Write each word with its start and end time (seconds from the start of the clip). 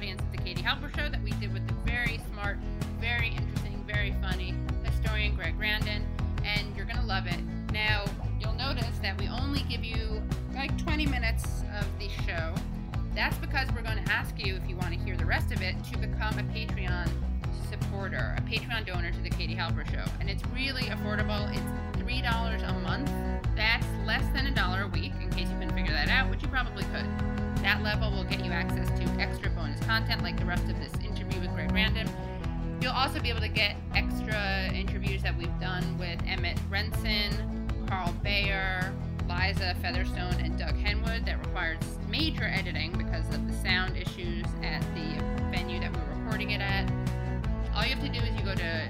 audience 0.00 0.22
at 0.22 0.32
the 0.32 0.38
Katie 0.38 0.62
Halper 0.62 0.88
Show 0.96 1.10
that 1.10 1.22
we 1.22 1.30
did 1.32 1.52
with 1.52 1.66
the 1.68 1.74
very 1.84 2.18
smart, 2.32 2.56
very 2.98 3.36
interesting, 3.36 3.84
very 3.86 4.14
funny 4.22 4.54
historian 4.82 5.34
Greg 5.34 5.58
Grandin, 5.58 6.06
and 6.42 6.74
you're 6.74 6.86
gonna 6.86 7.04
love 7.04 7.26
it. 7.26 7.38
Now, 7.70 8.06
you'll 8.40 8.54
notice 8.54 8.98
that 9.02 9.20
we 9.20 9.28
only 9.28 9.60
give 9.68 9.84
you 9.84 10.22
like 10.54 10.74
20 10.78 11.04
minutes 11.04 11.64
of 11.78 11.86
the 11.98 12.08
show. 12.26 12.54
That's 13.14 13.36
because 13.36 13.68
we're 13.74 13.82
going 13.82 14.02
to 14.02 14.10
ask 14.10 14.42
you, 14.42 14.56
if 14.56 14.66
you 14.66 14.74
want 14.76 14.94
to 14.94 14.98
hear 15.00 15.18
the 15.18 15.26
rest 15.26 15.52
of 15.52 15.60
it, 15.60 15.74
to 15.92 15.98
become 15.98 16.38
a 16.38 16.44
Patreon 16.44 17.10
supporter, 17.68 18.34
a 18.38 18.40
Patreon 18.40 18.86
donor 18.86 19.10
to 19.10 19.20
the 19.20 19.28
Katie 19.28 19.54
Halper 19.54 19.86
Show. 19.90 20.10
And 20.18 20.30
it's 20.30 20.42
really 20.54 20.84
affordable. 20.84 21.50
It's 21.50 22.02
$3 22.02 22.70
a 22.70 22.72
month. 22.80 23.10
That's 23.54 23.86
less 24.06 24.24
than 24.32 24.46
a 24.46 24.50
dollar 24.50 24.84
a 24.84 24.88
week, 24.88 25.12
in 25.20 25.28
case 25.28 25.50
you 25.50 25.58
couldn't 25.58 25.74
figure 25.74 25.92
that 25.92 26.08
out, 26.08 26.30
which 26.30 26.40
you 26.40 26.48
probably 26.48 26.84
could. 26.84 27.39
Level 27.82 28.10
will 28.10 28.24
get 28.24 28.44
you 28.44 28.52
access 28.52 28.88
to 28.98 29.04
extra 29.20 29.50
bonus 29.50 29.80
content 29.80 30.22
like 30.22 30.38
the 30.38 30.44
rest 30.44 30.64
of 30.64 30.78
this 30.78 30.92
interview 31.04 31.40
with 31.40 31.50
Greg 31.54 31.70
Grandin. 31.70 32.08
You'll 32.80 32.92
also 32.92 33.20
be 33.20 33.28
able 33.28 33.40
to 33.40 33.48
get 33.48 33.76
extra 33.94 34.70
interviews 34.72 35.22
that 35.22 35.36
we've 35.36 35.60
done 35.60 35.98
with 35.98 36.18
Emmett 36.26 36.58
Rensin, 36.70 37.30
Carl 37.88 38.14
Beijer, 38.24 38.92
Liza 39.28 39.74
Featherstone, 39.82 40.34
and 40.40 40.58
Doug 40.58 40.74
Henwood 40.76 41.24
that 41.26 41.38
required 41.46 41.78
major 42.08 42.44
editing 42.44 42.92
because 42.92 43.26
of 43.34 43.46
the 43.46 43.52
sound 43.62 43.96
issues 43.96 44.44
at 44.62 44.80
the 44.94 45.22
venue 45.50 45.80
that 45.80 45.92
we 45.92 45.98
were 45.98 46.22
recording 46.22 46.50
it 46.50 46.60
at. 46.60 46.90
All 47.74 47.84
you 47.84 47.94
have 47.94 48.02
to 48.02 48.08
do 48.08 48.18
is 48.18 48.34
you 48.36 48.44
go 48.44 48.54
to 48.54 48.88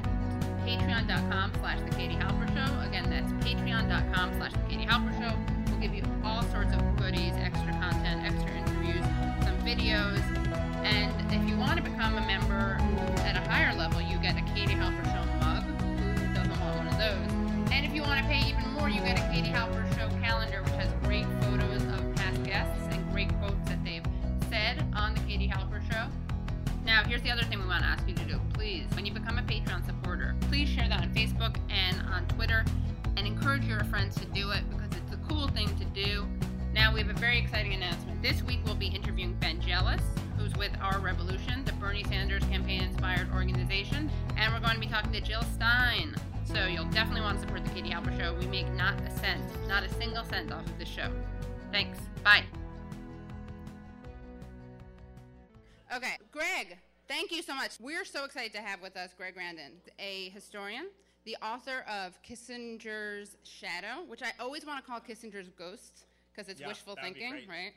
patreon.com 0.65 1.53
slash 1.61 1.79
the 1.81 1.95
Katie 1.97 2.15
Halper 2.15 2.49
Show. 2.49 2.89
Again, 2.89 3.11
that's 3.11 3.33
patreon.com 3.45 4.35
slash 4.35 4.53
the 4.53 4.69
Katie 4.69 4.87
Halper 4.87 5.13
Show. 5.19 5.37
We'll 5.67 5.81
give 5.81 5.95
you 5.95 6.03
all 6.25 6.43
sorts 6.45 6.73
of 6.73 6.97
goodies, 6.97 7.35
extra 7.37 7.70
videos. 9.71 10.21
And 10.83 11.15
if 11.33 11.49
you 11.49 11.57
want 11.57 11.77
to 11.77 11.83
become 11.83 12.17
a 12.17 12.27
member 12.27 12.79
at 13.19 13.37
a 13.37 13.49
higher 13.49 13.75
level, 13.77 14.01
you 14.01 14.19
get 14.19 14.37
a 14.37 14.43
Katie 14.53 14.75
Halper 14.75 15.05
not 49.67 49.83
a 49.85 49.89
single 49.95 50.25
cent 50.25 50.53
off 50.53 50.65
of 50.67 50.79
the 50.79 50.85
show. 50.85 51.09
Thanks. 51.73 51.99
Bye. 52.25 52.45
Okay, 55.95 56.17
Greg, 56.31 56.79
thank 57.09 57.33
you 57.33 57.43
so 57.43 57.55
much. 57.55 57.73
We're 57.81 58.05
so 58.05 58.25
excited 58.25 58.53
to 58.53 58.61
have 58.61 58.81
with 58.81 58.97
us 58.97 59.11
Greg 59.17 59.35
Grandin, 59.35 59.73
a 59.99 60.29
historian, 60.31 60.87
the 61.25 61.37
author 61.43 61.85
of 61.89 62.19
Kissinger's 62.23 63.37
Shadow, 63.43 64.05
which 64.07 64.23
I 64.23 64.31
always 64.39 64.65
want 64.65 64.85
to 64.85 64.89
call 64.89 65.01
Kissinger's 65.01 65.49
Ghost 65.49 66.05
because 66.33 66.49
it's 66.49 66.61
Yeah, 66.61 66.69
wishful 66.69 66.97
thinking, 67.03 67.33
right? 67.49 67.73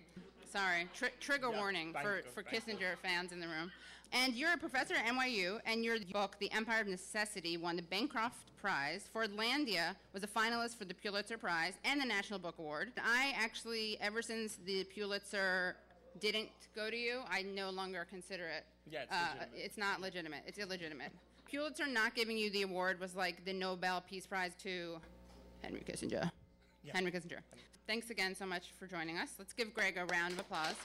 Sorry, 0.52 0.88
Tri- 0.94 1.10
trigger 1.20 1.50
Yeah, 1.52 1.58
warning 1.60 1.94
for, 1.94 2.22
for. 2.36 2.44
Kissinger 2.44 2.96
fans 3.02 3.32
in 3.32 3.40
the 3.40 3.48
room. 3.48 3.72
And 4.14 4.36
you're 4.36 4.54
a 4.54 4.58
professor 4.58 4.94
at 4.94 5.08
NYU, 5.08 5.60
and 5.66 5.84
your 5.84 5.98
book, 6.12 6.36
The 6.40 6.52
Empire 6.52 6.82
of 6.82 6.88
Necessity, 6.88 7.58
won 7.58 7.76
the 7.76 7.82
Bancroft 7.82 8.56
Prize. 8.62 9.10
Fordlandia 9.14 9.96
was 10.14 10.22
a 10.24 10.28
finalist 10.28 10.78
for 10.78 10.86
the 10.86 10.94
Pulitzer 10.94 11.36
Prize 11.36 11.74
and 11.84 12.00
the 12.00 12.06
National 12.06 12.38
Book 12.38 12.56
Award. 12.60 12.92
I 13.04 13.34
actually, 13.36 13.98
ever 14.00 14.22
since 14.22 14.60
the 14.68 14.84
Pulitzer 14.84 15.78
didn't 16.20 16.50
go 16.76 16.92
to 16.92 16.96
you, 16.96 17.22
I 17.28 17.42
no 17.42 17.72
longer 17.72 18.06
consider 18.08 18.46
it. 18.46 18.66
Yeah, 18.90 19.02
it's 19.04 19.12
uh, 19.12 19.46
it's 19.56 19.78
not 19.80 20.00
legitimate. 20.00 20.44
It's 20.46 20.60
illegitimate. 20.60 21.12
Pulitzer 21.50 21.88
not 21.88 22.14
giving 22.14 22.38
you 22.38 22.52
the 22.52 22.62
award 22.62 23.00
was 23.00 23.16
like 23.16 23.44
the 23.46 23.54
Nobel 23.54 24.04
Peace 24.08 24.28
Prize 24.28 24.52
to 24.62 24.98
Henry 25.64 25.82
Kissinger. 25.82 26.30
Yeah. 26.84 26.92
Henry 26.94 27.12
Kissinger. 27.12 27.40
Thanks 27.88 28.12
again 28.12 28.36
so 28.36 28.46
much 28.46 28.68
for 28.78 28.86
joining 28.86 29.18
us. 29.18 29.30
Let's 29.40 29.54
give 29.54 29.74
Greg 29.74 29.98
a 29.98 30.06
round 30.06 30.34
of 30.34 30.40
applause. 30.40 30.76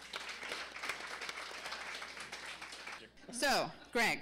So, 3.30 3.70
Greg, 3.92 4.20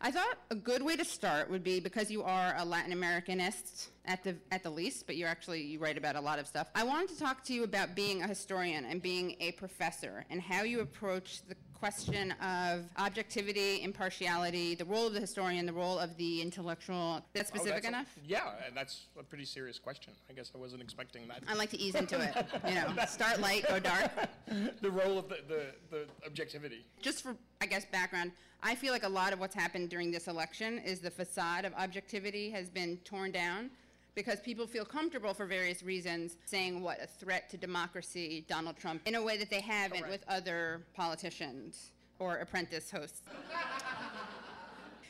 I 0.00 0.10
thought 0.10 0.38
a 0.50 0.54
good 0.54 0.82
way 0.82 0.96
to 0.96 1.04
start 1.04 1.48
would 1.50 1.62
be 1.62 1.80
because 1.80 2.10
you 2.10 2.22
are 2.22 2.54
a 2.58 2.64
Latin 2.64 2.92
Americanist 2.92 3.88
at 4.06 4.22
the 4.24 4.36
at 4.50 4.62
the 4.62 4.70
least, 4.70 5.06
but 5.06 5.16
you're 5.16 5.28
actually 5.28 5.62
you 5.62 5.78
write 5.78 5.98
about 5.98 6.16
a 6.16 6.20
lot 6.20 6.38
of 6.38 6.46
stuff. 6.46 6.68
I 6.74 6.84
wanted 6.84 7.08
to 7.10 7.18
talk 7.18 7.44
to 7.44 7.52
you 7.52 7.64
about 7.64 7.94
being 7.94 8.22
a 8.22 8.26
historian 8.28 8.84
and 8.84 9.02
being 9.02 9.36
a 9.40 9.52
professor 9.52 10.24
and 10.30 10.40
how 10.40 10.62
you 10.62 10.80
approach 10.80 11.40
the 11.48 11.56
question 11.74 12.32
of 12.40 12.84
objectivity, 12.96 13.82
impartiality, 13.82 14.74
the 14.74 14.84
role 14.84 15.06
of 15.08 15.12
the 15.12 15.20
historian, 15.20 15.66
the 15.66 15.72
role 15.72 15.98
of 15.98 16.16
the 16.16 16.40
intellectual. 16.40 17.20
That's 17.34 17.50
Oh, 17.50 17.56
specific 17.56 17.82
that's 17.82 17.84
a- 17.84 17.88
enough? 17.88 18.18
yeah, 18.26 18.52
that's 18.74 19.06
a 19.18 19.22
pretty 19.22 19.44
serious 19.44 19.78
question. 19.78 20.14
I 20.30 20.32
guess 20.32 20.50
I 20.54 20.58
wasn't 20.58 20.80
expecting 20.80 21.28
that. 21.28 21.42
I 21.46 21.54
like 21.54 21.68
to 21.70 21.78
ease 21.78 21.94
into 21.94 22.18
it. 22.18 22.46
You 22.66 22.74
know, 22.76 22.94
start 23.08 23.40
light, 23.40 23.68
go 23.68 23.78
dark. 23.78 24.10
the 24.80 24.90
role 24.90 25.18
of 25.18 25.28
the, 25.28 25.38
the, 25.48 25.66
the 25.90 26.06
objectivity. 26.26 26.86
just 27.02 27.22
for 27.22 27.36
I 27.60 27.66
guess 27.66 27.84
background, 27.84 28.32
I 28.62 28.74
feel 28.74 28.92
like 28.92 29.04
a 29.04 29.08
lot 29.08 29.34
of 29.34 29.38
what's 29.38 29.54
happened 29.54 29.90
during 29.90 30.10
this 30.10 30.28
election 30.28 30.78
is 30.78 31.00
the 31.00 31.10
facade 31.10 31.66
of 31.66 31.74
objectivity 31.74 32.50
has 32.50 32.70
been 32.70 32.96
torn 33.04 33.32
down 33.32 33.70
because 34.16 34.40
people 34.40 34.66
feel 34.66 34.84
comfortable 34.84 35.32
for 35.34 35.46
various 35.46 35.82
reasons 35.84 36.38
saying 36.46 36.82
what 36.82 37.00
a 37.00 37.06
threat 37.06 37.48
to 37.50 37.56
democracy 37.56 38.44
Donald 38.48 38.76
Trump 38.76 39.02
in 39.06 39.14
a 39.14 39.22
way 39.22 39.36
that 39.36 39.50
they 39.50 39.60
haven't 39.60 40.00
Correct. 40.00 40.10
with 40.10 40.24
other 40.28 40.82
politicians 40.94 41.92
or 42.18 42.38
apprentice 42.38 42.90
hosts. 42.90 43.22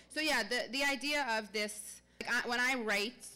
So 0.09 0.21
yeah, 0.21 0.43
the 0.43 0.65
the 0.73 0.83
idea 0.83 1.27
of 1.39 1.51
this 1.53 2.03
like 2.21 2.45
I, 2.45 2.49
when 2.49 2.59
I 2.59 2.75
write 2.75 3.27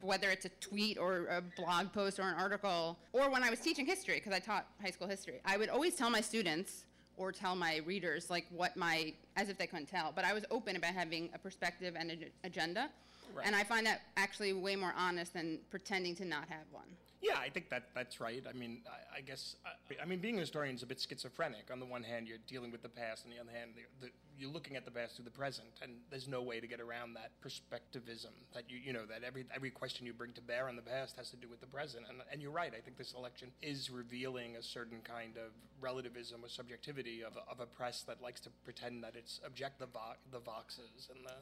whether 0.00 0.30
it's 0.30 0.44
a 0.44 0.50
tweet 0.60 0.96
or 0.96 1.26
a 1.26 1.42
blog 1.56 1.92
post 1.92 2.20
or 2.20 2.22
an 2.22 2.34
article 2.34 2.96
or 3.12 3.28
when 3.28 3.42
I 3.42 3.50
was 3.50 3.58
teaching 3.58 3.84
history 3.84 4.14
because 4.14 4.32
I 4.32 4.38
taught 4.38 4.66
high 4.80 4.90
school 4.90 5.08
history, 5.08 5.40
I 5.44 5.56
would 5.56 5.68
always 5.68 5.94
tell 5.96 6.08
my 6.08 6.20
students 6.20 6.84
or 7.16 7.32
tell 7.32 7.56
my 7.56 7.78
readers 7.84 8.30
like 8.30 8.46
what 8.50 8.76
my 8.76 9.12
as 9.36 9.48
if 9.48 9.58
they 9.58 9.66
couldn't 9.66 9.86
tell, 9.86 10.12
but 10.14 10.24
I 10.24 10.32
was 10.32 10.44
open 10.50 10.76
about 10.76 10.94
having 10.94 11.30
a 11.34 11.38
perspective 11.38 11.94
and 11.98 12.10
an 12.10 12.24
agenda. 12.44 12.90
Right. 13.34 13.46
And 13.46 13.54
I 13.54 13.62
find 13.64 13.86
that 13.86 14.00
actually 14.16 14.52
way 14.54 14.74
more 14.74 14.94
honest 14.96 15.34
than 15.34 15.58
pretending 15.70 16.16
to 16.16 16.24
not 16.24 16.48
have 16.48 16.64
one. 16.72 16.88
Yeah, 17.20 17.36
I 17.36 17.48
think 17.48 17.68
that 17.70 17.88
that's 17.96 18.20
right. 18.20 18.44
I 18.48 18.52
mean, 18.52 18.82
I, 18.86 19.18
I 19.18 19.20
guess, 19.22 19.56
I, 19.66 20.02
I 20.02 20.06
mean, 20.06 20.20
being 20.20 20.36
a 20.36 20.40
historian 20.40 20.76
is 20.76 20.84
a 20.84 20.86
bit 20.86 21.00
schizophrenic. 21.00 21.68
On 21.72 21.80
the 21.80 21.86
one 21.86 22.04
hand, 22.04 22.28
you're 22.28 22.38
dealing 22.46 22.70
with 22.70 22.82
the 22.82 22.88
past, 22.88 23.24
and 23.24 23.32
on 23.32 23.36
the 23.36 23.42
other 23.42 23.58
hand, 23.58 23.72
the, 23.74 24.06
the, 24.06 24.12
you're 24.38 24.50
looking 24.50 24.76
at 24.76 24.84
the 24.84 24.92
past 24.92 25.16
through 25.16 25.24
the 25.24 25.30
present, 25.32 25.66
and 25.82 25.94
there's 26.10 26.28
no 26.28 26.42
way 26.42 26.60
to 26.60 26.68
get 26.68 26.80
around 26.80 27.14
that 27.14 27.32
perspectivism. 27.42 28.30
That 28.54 28.70
you, 28.70 28.78
you 28.78 28.92
know, 28.92 29.04
that 29.06 29.24
every 29.24 29.44
every 29.52 29.70
question 29.70 30.06
you 30.06 30.12
bring 30.12 30.32
to 30.34 30.40
bear 30.40 30.68
on 30.68 30.76
the 30.76 30.82
past 30.82 31.16
has 31.16 31.30
to 31.30 31.36
do 31.36 31.48
with 31.48 31.60
the 31.60 31.66
present. 31.66 32.04
And, 32.08 32.18
and 32.30 32.40
you're 32.40 32.52
right. 32.52 32.72
I 32.76 32.80
think 32.80 32.96
this 32.96 33.14
election 33.14 33.50
is 33.62 33.90
revealing 33.90 34.54
a 34.54 34.62
certain 34.62 35.00
kind 35.02 35.36
of 35.38 35.50
relativism 35.80 36.44
or 36.44 36.48
subjectivity 36.48 37.24
of 37.24 37.36
of 37.50 37.58
a 37.58 37.66
press 37.66 38.02
that 38.02 38.22
likes 38.22 38.40
to 38.42 38.50
pretend 38.64 39.02
that 39.02 39.14
it's 39.16 39.27
object 39.46 39.78
the 39.78 39.86
vo- 39.86 40.16
the 40.30 40.38
voxes 40.40 41.08
and 41.10 41.24
the 41.26 41.36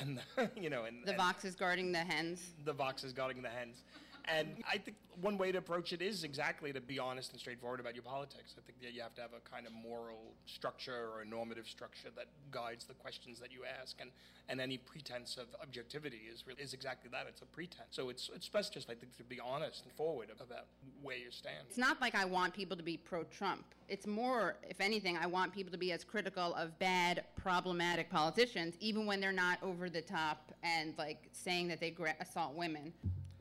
and 0.00 0.18
the, 0.18 0.60
you 0.60 0.70
know 0.70 0.84
and 0.84 1.04
The 1.04 1.10
and- 1.10 1.16
Vox 1.18 1.44
is 1.44 1.54
guarding 1.54 1.92
the 1.92 1.98
hens. 1.98 2.40
the 2.64 2.72
Vox 2.72 3.04
is 3.04 3.12
guarding 3.12 3.42
the 3.42 3.48
hens. 3.48 3.82
And 4.26 4.62
I 4.70 4.78
think 4.78 4.96
one 5.20 5.38
way 5.38 5.52
to 5.52 5.58
approach 5.58 5.92
it 5.92 6.02
is 6.02 6.24
exactly 6.24 6.72
to 6.72 6.80
be 6.80 6.98
honest 6.98 7.32
and 7.32 7.40
straightforward 7.40 7.80
about 7.80 7.94
your 7.94 8.02
politics. 8.02 8.54
I 8.58 8.62
think 8.66 8.80
that 8.82 8.92
you 8.92 9.02
have 9.02 9.14
to 9.14 9.20
have 9.20 9.30
a 9.36 9.48
kind 9.48 9.66
of 9.66 9.72
moral 9.72 10.32
structure 10.46 11.08
or 11.14 11.22
a 11.22 11.24
normative 11.24 11.66
structure 11.68 12.08
that 12.16 12.26
guides 12.50 12.84
the 12.84 12.94
questions 12.94 13.38
that 13.40 13.52
you 13.52 13.60
ask. 13.80 13.96
And, 14.00 14.10
and 14.48 14.60
any 14.60 14.78
pretense 14.78 15.36
of 15.36 15.46
objectivity 15.62 16.22
is, 16.32 16.44
re- 16.46 16.54
is 16.58 16.74
exactly 16.74 17.10
that. 17.12 17.26
It's 17.28 17.42
a 17.42 17.46
pretense. 17.46 17.88
So 17.90 18.08
it's, 18.08 18.30
it's 18.34 18.48
best 18.48 18.74
just, 18.74 18.90
I 18.90 18.94
think, 18.94 19.16
to 19.18 19.24
be 19.24 19.40
honest 19.40 19.84
and 19.84 19.92
forward 19.92 20.28
about 20.30 20.66
where 21.02 21.16
you 21.16 21.30
stand. 21.30 21.66
It's 21.68 21.78
not 21.78 22.00
like 22.00 22.14
I 22.14 22.24
want 22.24 22.54
people 22.54 22.76
to 22.76 22.82
be 22.82 22.96
pro 22.96 23.24
Trump. 23.24 23.64
It's 23.88 24.06
more, 24.06 24.56
if 24.68 24.80
anything, 24.80 25.16
I 25.16 25.26
want 25.26 25.52
people 25.52 25.70
to 25.72 25.78
be 25.78 25.92
as 25.92 26.04
critical 26.04 26.54
of 26.54 26.78
bad, 26.78 27.24
problematic 27.36 28.10
politicians, 28.10 28.74
even 28.80 29.06
when 29.06 29.20
they're 29.20 29.32
not 29.32 29.58
over 29.62 29.90
the 29.90 30.02
top 30.02 30.52
and 30.62 30.94
like 30.98 31.28
saying 31.32 31.68
that 31.68 31.80
they 31.80 31.94
assault 32.20 32.54
women. 32.54 32.92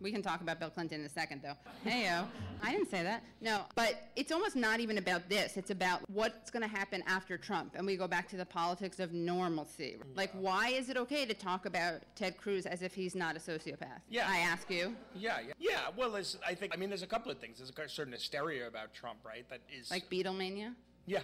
We 0.03 0.11
can 0.11 0.21
talk 0.21 0.41
about 0.41 0.59
Bill 0.59 0.69
Clinton 0.69 0.99
in 0.99 1.05
a 1.05 1.09
second, 1.09 1.41
though. 1.41 1.55
Hey, 1.89 2.03
yo. 2.03 2.25
I 2.61 2.71
didn't 2.71 2.91
say 2.91 3.03
that. 3.03 3.23
No, 3.39 3.61
but 3.73 4.09
it's 4.17 4.33
almost 4.33 4.57
not 4.57 4.81
even 4.81 4.97
about 4.97 5.29
this. 5.29 5.55
It's 5.55 5.71
about 5.71 6.01
what's 6.09 6.51
going 6.51 6.61
to 6.61 6.67
happen 6.67 7.01
after 7.07 7.37
Trump. 7.37 7.75
And 7.75 7.85
we 7.87 7.95
go 7.95 8.05
back 8.05 8.27
to 8.29 8.35
the 8.35 8.45
politics 8.45 8.99
of 8.99 9.13
normalcy. 9.13 9.95
Like, 10.13 10.31
why 10.33 10.69
is 10.69 10.89
it 10.89 10.97
okay 10.97 11.25
to 11.25 11.33
talk 11.33 11.65
about 11.65 12.01
Ted 12.15 12.35
Cruz 12.35 12.65
as 12.65 12.81
if 12.81 12.93
he's 12.93 13.15
not 13.15 13.37
a 13.37 13.39
sociopath? 13.39 14.01
Yeah. 14.09 14.27
I 14.29 14.39
ask 14.39 14.69
you. 14.69 14.93
Yeah, 15.15 15.39
yeah. 15.39 15.53
Yeah, 15.57 15.79
well, 15.95 16.13
I 16.45 16.53
think, 16.53 16.73
I 16.73 16.77
mean, 16.77 16.89
there's 16.89 17.01
a 17.01 17.07
couple 17.07 17.31
of 17.31 17.39
things. 17.39 17.59
There's 17.59 17.71
a 17.71 17.89
certain 17.89 18.11
hysteria 18.11 18.67
about 18.67 18.93
Trump, 18.93 19.19
right? 19.25 19.47
That 19.49 19.61
is. 19.71 19.89
Like 19.89 20.09
Beatlemania? 20.09 20.73
Yeah. 21.05 21.21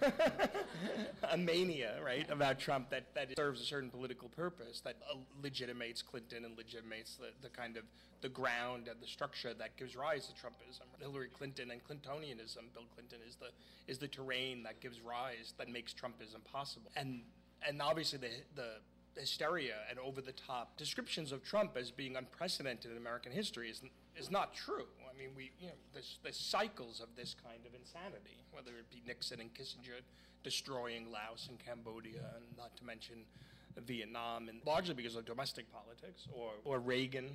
a 1.30 1.36
mania, 1.36 1.94
right, 2.04 2.28
about 2.30 2.58
Trump 2.58 2.90
that, 2.90 3.14
that 3.14 3.28
serves 3.36 3.60
a 3.60 3.64
certain 3.64 3.90
political 3.90 4.28
purpose 4.28 4.80
that 4.80 4.96
uh, 5.10 5.16
legitimates 5.42 6.02
Clinton 6.02 6.44
and 6.44 6.56
legitimates 6.56 7.16
the, 7.16 7.28
the 7.42 7.48
kind 7.48 7.76
of 7.76 7.84
the 8.20 8.28
ground 8.28 8.88
and 8.88 9.00
the 9.00 9.06
structure 9.06 9.54
that 9.54 9.76
gives 9.76 9.96
rise 9.96 10.26
to 10.26 10.32
Trumpism. 10.32 10.82
Hillary 11.00 11.28
Clinton 11.28 11.70
and 11.70 11.82
Clintonianism, 11.82 12.72
Bill 12.74 12.84
Clinton 12.94 13.18
is 13.26 13.36
the 13.36 13.48
is 13.88 13.98
the 13.98 14.08
terrain 14.08 14.62
that 14.62 14.80
gives 14.80 15.00
rise 15.00 15.54
that 15.58 15.68
makes 15.68 15.92
Trumpism 15.92 16.44
possible. 16.44 16.90
And 16.96 17.22
and 17.66 17.80
obviously 17.80 18.18
the 18.18 18.30
the 18.54 19.20
hysteria 19.20 19.74
and 19.88 19.98
over 19.98 20.20
the 20.20 20.32
top 20.32 20.76
descriptions 20.76 21.32
of 21.32 21.42
Trump 21.42 21.76
as 21.76 21.90
being 21.90 22.16
unprecedented 22.16 22.90
in 22.90 22.96
American 22.96 23.32
history 23.32 23.70
is 23.70 23.82
is 24.16 24.30
not 24.30 24.54
true. 24.54 24.86
I 25.12 25.18
mean, 25.18 25.30
we 25.36 25.50
you 25.58 25.68
know 25.68 25.74
there's, 25.92 26.18
there's 26.22 26.38
cycles 26.38 27.00
of 27.00 27.08
this 27.16 27.34
kind 27.42 27.66
of 27.66 27.74
insanity, 27.74 28.44
whether 28.52 28.70
it 28.78 28.88
be 28.90 29.02
Nixon 29.06 29.40
and 29.40 29.52
Kissinger 29.52 30.00
destroying 30.42 31.10
Laos 31.10 31.48
and 31.48 31.58
Cambodia, 31.58 32.24
and 32.36 32.44
not 32.56 32.76
to 32.76 32.84
mention 32.84 33.24
Vietnam, 33.86 34.48
and 34.48 34.60
largely 34.66 34.94
because 34.94 35.16
of 35.16 35.24
domestic 35.24 35.70
politics, 35.72 36.26
or, 36.32 36.50
or 36.64 36.80
Reagan, 36.80 37.30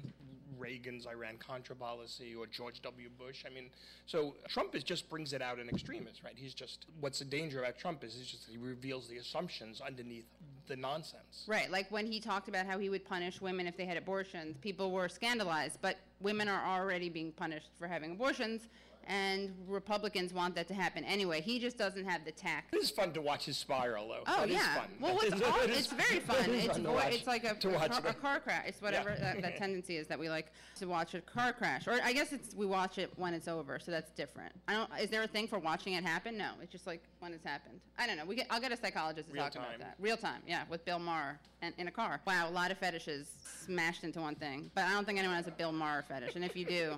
Reagan's 0.58 1.08
Iran 1.08 1.38
Contra 1.38 1.76
policy, 1.76 2.36
or 2.36 2.46
George 2.48 2.82
W. 2.82 3.10
Bush. 3.18 3.44
I 3.46 3.54
mean, 3.54 3.70
so 4.06 4.36
Trump 4.48 4.76
is 4.76 4.84
just 4.84 5.10
brings 5.10 5.34
it 5.34 5.42
out 5.42 5.60
in 5.60 5.70
extremis, 5.70 6.24
right? 6.24 6.34
He's 6.36 6.54
just 6.54 6.86
what's 7.00 7.20
the 7.20 7.26
danger 7.26 7.60
about 7.60 7.78
Trump 7.78 8.04
is 8.04 8.16
he's 8.16 8.28
just 8.28 8.48
he 8.50 8.58
reveals 8.58 9.08
the 9.08 9.18
assumptions 9.18 9.82
underneath 9.82 10.28
the 10.68 10.76
nonsense. 10.76 11.46
Right, 11.48 11.72
like 11.72 11.92
when 11.92 12.06
he 12.06 12.20
talked 12.20 12.48
about 12.48 12.66
how 12.66 12.78
he 12.80 12.90
would 12.90 13.06
punish 13.06 13.42
women 13.42 13.68
if 13.68 13.78
they 13.78 13.86
had 13.86 13.98
abortions, 13.98 14.58
people 14.58 14.92
were 14.92 15.10
scandalized, 15.10 15.80
but 15.82 15.98
women 16.22 16.48
are 16.48 16.66
already 16.66 17.10
being 17.10 17.32
punished 17.32 17.70
for 17.78 17.88
having 17.88 18.12
abortions 18.12 18.68
and 19.08 19.54
Republicans 19.68 20.34
want 20.34 20.56
that 20.56 20.68
to 20.68 20.74
happen 20.74 21.04
anyway. 21.04 21.42
He 21.42 21.60
just 21.60 21.78
doesn't 21.78 22.06
have 22.06 22.26
the 22.26 22.32
tact. 22.32 22.74
It 22.74 22.78
is 22.78 22.90
fun 22.90 23.12
to 23.14 23.22
watch 23.22 23.46
his 23.46 23.58
spiral, 23.58 24.08
though. 24.08 24.24
Oh 24.28 24.42
That 24.42 24.50
yeah. 24.50 24.76
fun. 24.76 24.88
Well, 25.00 25.20
it's, 25.22 25.42
all, 25.46 25.62
it's 25.62 25.88
very 25.88 26.20
fun. 26.22 26.38
it 26.50 26.66
It's 26.66 26.68
fun 26.78 26.84
watch- 26.94 27.14
it's 27.14 27.28
like 27.28 27.44
a, 27.44 27.52
a, 27.52 27.56
car, 27.90 28.02
a 28.08 28.14
car 28.14 28.40
crash. 28.40 28.66
It's 28.68 28.82
whatever 28.82 29.12
Yeah. 29.12 29.34
that, 29.34 29.42
that 29.42 29.58
tendency 29.58 29.98
is 29.98 30.08
that 30.08 30.18
we 30.20 30.30
like 30.30 30.52
to 30.78 30.88
watch 30.88 31.14
a 31.14 31.22
car 31.22 31.54
crash, 31.54 31.88
or 31.88 32.00
I 32.04 32.14
guess 32.14 32.34
it's 32.34 32.54
we 32.56 32.66
watch 32.66 32.98
it 32.98 33.12
when 33.16 33.34
it's 33.34 33.48
over, 33.48 33.80
so 33.80 33.92
that's 33.92 34.12
different. 34.12 34.54
I 34.68 34.74
don't. 34.74 34.90
Is 35.00 35.10
there 35.10 35.24
a 35.24 35.28
thing 35.28 35.48
for 35.48 35.60
watching 35.60 35.94
it 35.94 36.04
happen? 36.04 36.38
No, 36.38 36.52
it's 36.62 36.72
just 36.72 36.88
like 36.88 37.04
when 37.20 37.34
it's 37.34 37.46
happened. 37.46 37.80
I 37.98 38.08
don't 38.08 38.18
know. 38.18 38.26
We 38.26 38.36
get, 38.36 38.48
I'll 38.50 38.60
get 38.60 38.72
a 38.72 38.78
psychologist 38.78 39.30
to 39.30 39.34
Real 39.34 39.44
talk 39.44 39.54
time. 39.54 39.64
about 39.68 39.80
that. 39.80 39.96
Real 40.00 40.18
time, 40.18 40.42
yeah, 40.48 40.64
with 40.70 40.84
Bill 40.86 41.00
Maher 41.00 41.40
and 41.62 41.74
in 41.78 41.88
a 41.88 41.92
car. 41.92 42.20
Wow, 42.28 42.50
a 42.50 42.52
lot 42.52 42.72
of 42.72 42.78
fetishes 42.78 43.28
smashed 43.66 44.04
into 44.04 44.20
one 44.20 44.36
thing, 44.36 44.70
but 44.76 44.84
I 44.84 44.92
don't 44.92 45.06
think 45.06 45.18
anyone 45.20 45.38
has 45.38 45.48
a 45.48 45.52
Bill 45.52 45.72
Maher 45.72 46.04
fetish, 46.08 46.36
and 46.36 46.44
if 46.44 46.56
you 46.56 46.66
do. 46.66 46.96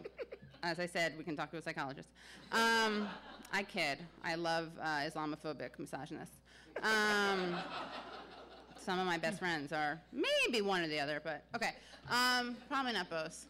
As 0.68 0.80
I 0.80 0.86
said, 0.86 1.14
we 1.18 1.24
can 1.24 1.38
talk 1.38 1.50
to 1.52 1.58
a 1.58 1.62
psychologist. 1.62 2.10
Um, 2.52 3.08
I 3.54 3.64
kid. 3.64 4.00
I 4.22 4.36
love 4.36 4.70
uh, 4.82 5.08
Islamophobic 5.08 5.80
misogynists. 5.80 6.36
Um, 6.84 7.56
some 8.78 9.00
of 9.00 9.06
my 9.06 9.18
best 9.18 9.40
friends 9.40 9.72
are 9.72 10.02
maybe 10.12 10.62
one 10.62 10.82
or 10.82 10.90
the 10.90 11.00
other, 11.00 11.22
but 11.24 11.46
okay. 11.56 11.72
Um, 12.12 12.58
probably 12.68 12.92
not 12.92 13.10
both. 13.10 13.46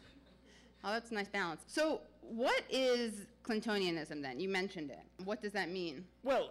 Oh, 0.84 0.92
that's 0.92 1.10
a 1.10 1.14
nice 1.14 1.26
balance. 1.28 1.62
So, 1.66 2.02
what 2.22 2.62
is 2.70 3.26
Clintonianism 3.42 4.22
then? 4.22 4.38
You 4.38 4.48
mentioned 4.48 4.90
it. 4.90 5.00
What 5.24 5.42
does 5.42 5.52
that 5.54 5.70
mean? 5.70 6.04
Well, 6.22 6.50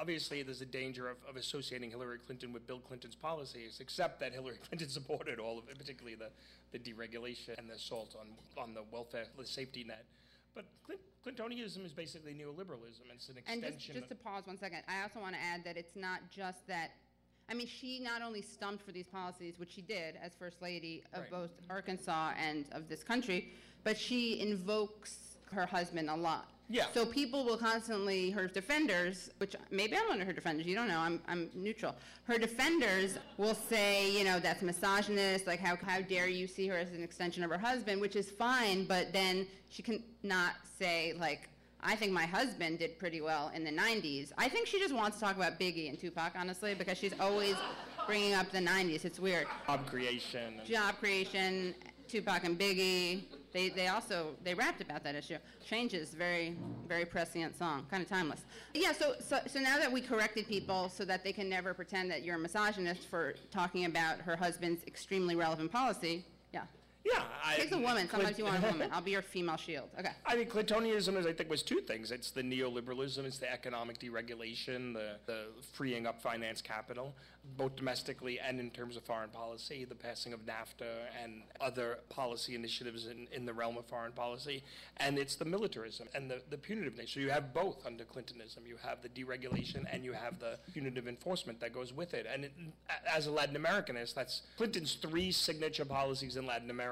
obviously, 0.00 0.42
there's 0.42 0.60
a 0.60 0.66
danger 0.66 1.08
of, 1.08 1.16
of 1.28 1.36
associating 1.36 1.90
Hillary 1.90 2.18
Clinton 2.18 2.52
with 2.52 2.66
Bill 2.66 2.80
Clinton's 2.80 3.14
policies, 3.14 3.78
except 3.80 4.20
that 4.20 4.32
Hillary 4.32 4.56
Clinton 4.68 4.88
supported 4.88 5.38
all 5.38 5.58
of 5.58 5.68
it, 5.68 5.78
particularly 5.78 6.16
the, 6.16 6.30
the 6.72 6.78
deregulation 6.78 7.58
and 7.58 7.68
the 7.68 7.74
assault 7.74 8.16
on, 8.18 8.28
on 8.62 8.74
the 8.74 8.82
welfare, 8.90 9.24
the 9.38 9.46
safety 9.46 9.84
net. 9.84 10.04
But 10.54 10.66
Clint, 10.84 11.00
Clintonianism 11.24 11.84
is 11.84 11.92
basically 11.92 12.32
neoliberalism. 12.32 13.02
It's 13.14 13.28
an 13.28 13.38
extension. 13.38 13.64
And 13.64 13.78
just, 13.78 13.92
just 13.92 14.08
to 14.08 14.14
pause 14.14 14.46
one 14.46 14.58
second, 14.58 14.82
I 14.88 15.02
also 15.02 15.20
want 15.20 15.34
to 15.34 15.40
add 15.40 15.64
that 15.64 15.76
it's 15.76 15.96
not 15.96 16.20
just 16.30 16.66
that. 16.66 16.90
I 17.48 17.54
mean, 17.54 17.66
she 17.66 17.98
not 17.98 18.22
only 18.22 18.42
stumped 18.42 18.84
for 18.84 18.92
these 18.92 19.08
policies, 19.08 19.58
which 19.58 19.72
she 19.72 19.82
did 19.82 20.14
as 20.22 20.32
First 20.38 20.62
Lady 20.62 21.02
of 21.12 21.22
Right. 21.22 21.30
both 21.30 21.50
Arkansas 21.68 22.32
and 22.38 22.66
of 22.72 22.88
this 22.88 23.02
country, 23.02 23.52
but 23.82 23.98
she 23.98 24.40
invokes 24.40 25.36
her 25.52 25.66
husband 25.66 26.08
a 26.08 26.16
lot. 26.16 26.48
Yeah. 26.70 26.86
So 26.94 27.04
people 27.04 27.44
will 27.44 27.56
constantly, 27.56 28.30
her 28.30 28.46
defenders, 28.46 29.28
which 29.38 29.56
maybe 29.72 29.96
I'm 29.96 30.06
one 30.08 30.20
of 30.20 30.26
her 30.26 30.32
defenders, 30.32 30.66
you 30.66 30.76
don't 30.76 30.86
know, 30.86 31.00
I'm, 31.00 31.20
I'm 31.26 31.50
neutral. 31.52 31.96
Her 32.24 32.38
defenders 32.38 33.18
will 33.38 33.56
say, 33.56 34.16
you 34.16 34.22
know, 34.22 34.38
that's 34.38 34.62
misogynist, 34.62 35.48
like 35.48 35.58
how, 35.58 35.76
how 35.84 36.00
dare 36.00 36.28
you 36.28 36.46
see 36.46 36.68
her 36.68 36.76
as 36.76 36.92
an 36.92 37.02
extension 37.02 37.42
of 37.42 37.50
her 37.50 37.58
husband, 37.58 38.00
which 38.00 38.14
is 38.14 38.30
fine, 38.30 38.84
but 38.84 39.12
then 39.12 39.48
she 39.68 39.82
can 39.82 40.00
not 40.22 40.52
say, 40.78 41.12
like, 41.18 41.48
I 41.82 41.96
think 41.96 42.12
my 42.12 42.26
husband 42.26 42.78
did 42.78 42.98
pretty 42.98 43.20
well 43.20 43.50
in 43.52 43.64
the 43.64 43.72
90s. 43.72 44.30
I 44.38 44.48
think 44.48 44.68
she 44.68 44.78
just 44.78 44.94
wants 44.94 45.18
to 45.18 45.24
talk 45.24 45.36
about 45.36 45.58
Biggie 45.58 45.88
and 45.88 45.98
Tupac, 45.98 46.34
honestly, 46.36 46.74
because 46.74 46.98
she's 46.98 47.18
always 47.18 47.56
bringing 48.06 48.34
up 48.34 48.50
the 48.52 48.58
90s. 48.58 49.04
It's 49.04 49.18
weird. 49.18 49.48
job 49.66 49.86
creation. 49.86 50.60
Job 50.64 50.98
creation, 51.00 51.74
Tupac 52.06 52.44
and 52.44 52.58
Biggie. 52.58 53.22
They, 53.52 53.68
they 53.68 53.88
also 53.88 54.36
they 54.44 54.54
rapped 54.54 54.80
about 54.80 55.02
that 55.04 55.14
issue. 55.14 55.36
Changes, 55.66 56.10
very 56.10 56.56
very 56.86 57.04
prescient 57.04 57.56
song, 57.58 57.86
kind 57.90 58.02
of 58.02 58.08
timeless. 58.08 58.42
Yeah. 58.74 58.92
So, 58.92 59.14
so 59.20 59.40
so 59.46 59.58
now 59.58 59.78
that 59.78 59.90
we 59.90 60.00
corrected 60.00 60.46
people 60.46 60.88
so 60.88 61.04
that 61.04 61.24
they 61.24 61.32
can 61.32 61.48
never 61.48 61.74
pretend 61.74 62.10
that 62.10 62.22
you're 62.22 62.36
a 62.36 62.38
misogynist 62.38 63.08
for 63.08 63.34
talking 63.50 63.84
about 63.84 64.20
her 64.20 64.36
husband's 64.36 64.84
extremely 64.86 65.36
relevant 65.36 65.72
policy. 65.72 66.24
Yeah. 67.04 67.22
I, 67.44 67.56
Takes 67.56 67.72
a 67.72 67.78
woman. 67.78 68.08
Sometimes 68.08 68.38
you 68.38 68.44
want 68.44 68.62
a 68.62 68.66
woman. 68.66 68.90
I'll 68.92 69.00
be 69.00 69.12
your 69.12 69.22
female 69.22 69.56
shield. 69.56 69.88
Okay. 69.98 70.10
I 70.26 70.36
mean, 70.36 70.46
Clintonianism 70.46 71.16
is, 71.16 71.26
I 71.26 71.32
think, 71.32 71.48
was 71.48 71.62
two 71.62 71.80
things. 71.80 72.10
It's 72.10 72.30
the 72.30 72.42
neoliberalism, 72.42 73.24
it's 73.24 73.38
the 73.38 73.50
economic 73.50 73.98
deregulation, 73.98 74.92
the, 74.92 75.16
the 75.26 75.46
freeing 75.72 76.06
up 76.06 76.20
finance 76.20 76.60
capital, 76.60 77.14
both 77.56 77.76
domestically 77.76 78.38
and 78.38 78.60
in 78.60 78.70
terms 78.70 78.96
of 78.96 79.02
foreign 79.04 79.30
policy, 79.30 79.84
the 79.84 79.94
passing 79.94 80.32
of 80.32 80.40
NAFTA 80.40 80.92
and 81.22 81.42
other 81.60 81.98
policy 82.08 82.54
initiatives 82.54 83.06
in, 83.06 83.26
in 83.32 83.44
the 83.44 83.52
realm 83.52 83.78
of 83.78 83.86
foreign 83.86 84.12
policy, 84.12 84.62
and 84.98 85.18
it's 85.18 85.36
the 85.36 85.44
militarism 85.44 86.08
and 86.14 86.30
the, 86.30 86.42
the 86.50 86.58
punitive 86.58 86.96
nature. 86.96 87.14
So 87.14 87.20
you 87.20 87.30
have 87.30 87.52
both 87.54 87.84
under 87.86 88.04
Clintonism. 88.04 88.66
You 88.66 88.76
have 88.84 89.02
the 89.02 89.08
deregulation 89.08 89.84
and 89.90 90.04
you 90.04 90.12
have 90.12 90.38
the 90.38 90.58
punitive 90.72 91.08
enforcement 91.08 91.60
that 91.60 91.72
goes 91.72 91.92
with 91.92 92.14
it. 92.14 92.26
And 92.32 92.44
it, 92.44 92.52
as 93.10 93.26
a 93.26 93.30
Latin 93.30 93.56
Americanist, 93.56 94.14
that's 94.14 94.42
Clinton's 94.56 94.94
three 94.94 95.32
signature 95.32 95.84
policies 95.84 96.36
in 96.36 96.46
Latin 96.46 96.70
America, 96.70 96.89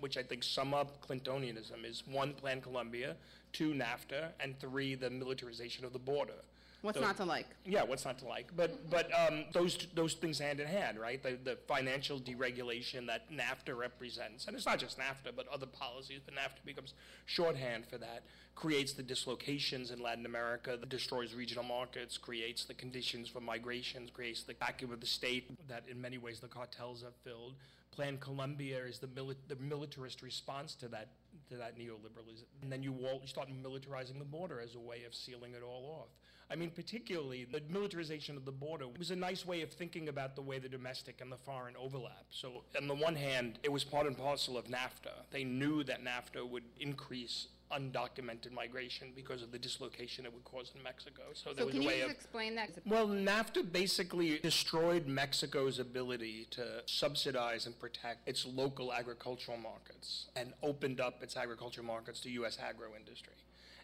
which 0.00 0.16
I 0.16 0.22
think 0.22 0.42
sum 0.42 0.74
up 0.74 1.06
Clintonianism, 1.06 1.84
is 1.84 2.02
one, 2.06 2.34
Plan 2.34 2.60
Colombia, 2.60 3.16
two, 3.52 3.72
NAFTA, 3.72 4.30
and 4.40 4.58
three, 4.60 4.94
the 4.94 5.10
militarization 5.10 5.84
of 5.84 5.92
the 5.92 5.98
border. 5.98 6.34
What's 6.82 6.98
not 6.98 7.16
to 7.18 7.24
like? 7.24 7.46
yeah, 7.66 7.82
what's 7.82 8.06
not 8.06 8.18
to 8.20 8.24
like? 8.26 8.50
But 8.56 8.88
but 8.88 9.10
um, 9.12 9.44
those 9.52 9.86
those 9.94 10.14
things 10.14 10.38
hand 10.38 10.60
in 10.60 10.66
hand, 10.66 10.98
right? 10.98 11.22
The 11.22 11.36
the 11.44 11.58
financial 11.68 12.18
deregulation 12.18 13.06
that 13.06 13.30
NAFTA 13.30 13.76
represents, 13.76 14.46
and 14.46 14.56
it's 14.56 14.64
not 14.64 14.78
just 14.78 14.98
NAFTA, 14.98 15.36
but 15.36 15.46
other 15.48 15.66
policies. 15.66 16.20
But 16.24 16.34
NAFTA 16.34 16.64
becomes 16.64 16.94
shorthand 17.26 17.86
for 17.86 17.98
that. 17.98 18.22
Creates 18.54 18.92
the 18.94 19.02
dislocations 19.02 19.90
in 19.90 20.02
Latin 20.02 20.24
America, 20.24 20.76
that 20.78 20.88
destroys 20.88 21.34
regional 21.34 21.64
markets, 21.64 22.16
creates 22.16 22.64
the 22.64 22.74
conditions 22.74 23.28
for 23.28 23.40
migrations, 23.40 24.10
creates 24.10 24.42
the 24.42 24.54
vacuum 24.54 24.90
of 24.90 25.00
the 25.00 25.06
state 25.06 25.50
that 25.68 25.84
in 25.90 26.00
many 26.00 26.16
ways 26.16 26.40
the 26.40 26.48
cartels 26.48 27.02
have 27.02 27.14
filled. 27.24 27.54
Plan 27.90 28.18
Colombia 28.18 28.84
is 28.84 28.98
the, 28.98 29.06
mili- 29.08 29.36
the 29.48 29.56
militarist 29.56 30.22
response 30.22 30.74
to 30.76 30.88
that 30.88 31.08
to 31.48 31.56
that 31.56 31.76
neoliberalism, 31.76 32.44
and 32.62 32.70
then 32.70 32.82
you, 32.82 32.92
wall, 32.92 33.18
you 33.22 33.28
start 33.28 33.48
militarizing 33.48 34.18
the 34.18 34.24
border 34.24 34.60
as 34.60 34.74
a 34.74 34.78
way 34.78 35.04
of 35.04 35.14
sealing 35.14 35.52
it 35.52 35.62
all 35.62 36.00
off. 36.00 36.08
I 36.50 36.56
mean, 36.56 36.70
particularly 36.70 37.44
the 37.44 37.62
militarization 37.68 38.36
of 38.36 38.44
the 38.44 38.52
border 38.52 38.86
was 38.98 39.10
a 39.10 39.16
nice 39.16 39.46
way 39.46 39.62
of 39.62 39.70
thinking 39.70 40.08
about 40.08 40.34
the 40.34 40.42
way 40.42 40.58
the 40.58 40.68
domestic 40.68 41.20
and 41.20 41.30
the 41.30 41.36
foreign 41.36 41.76
overlap. 41.76 42.26
So, 42.30 42.64
on 42.76 42.88
the 42.88 42.94
one 42.94 43.14
hand, 43.14 43.58
it 43.62 43.70
was 43.70 43.84
part 43.84 44.06
and 44.06 44.16
parcel 44.16 44.58
of 44.58 44.66
NAFTA. 44.66 45.12
They 45.30 45.44
knew 45.44 45.84
that 45.84 46.04
NAFTA 46.04 46.48
would 46.48 46.64
increase 46.78 47.48
undocumented 47.72 48.52
migration 48.52 49.08
because 49.14 49.42
of 49.42 49.52
the 49.52 49.58
dislocation 49.58 50.24
it 50.26 50.32
would 50.32 50.44
cause 50.44 50.72
in 50.74 50.82
Mexico. 50.82 51.22
So, 51.34 51.50
there 51.52 51.62
So 51.62 51.66
was 51.66 51.72
can 51.74 51.80
a 51.82 51.84
you 51.84 51.88
way 51.88 51.98
just 52.00 52.10
of. 52.10 52.16
explain 52.16 52.54
that? 52.56 52.70
Well, 52.86 53.08
NAFTA 53.08 53.70
basically 53.72 54.38
destroyed 54.38 55.06
Mexico's 55.06 55.78
ability 55.78 56.46
to 56.52 56.82
subsidize 56.86 57.66
and 57.66 57.78
protect 57.78 58.28
its 58.28 58.46
local 58.46 58.92
agricultural 58.92 59.58
markets 59.58 60.26
and 60.36 60.52
opened 60.62 61.00
up 61.00 61.22
its 61.22 61.36
agricultural 61.36 61.86
markets 61.86 62.20
to 62.20 62.30
U.S. 62.30 62.58
agro 62.62 62.88
industry. 62.98 63.34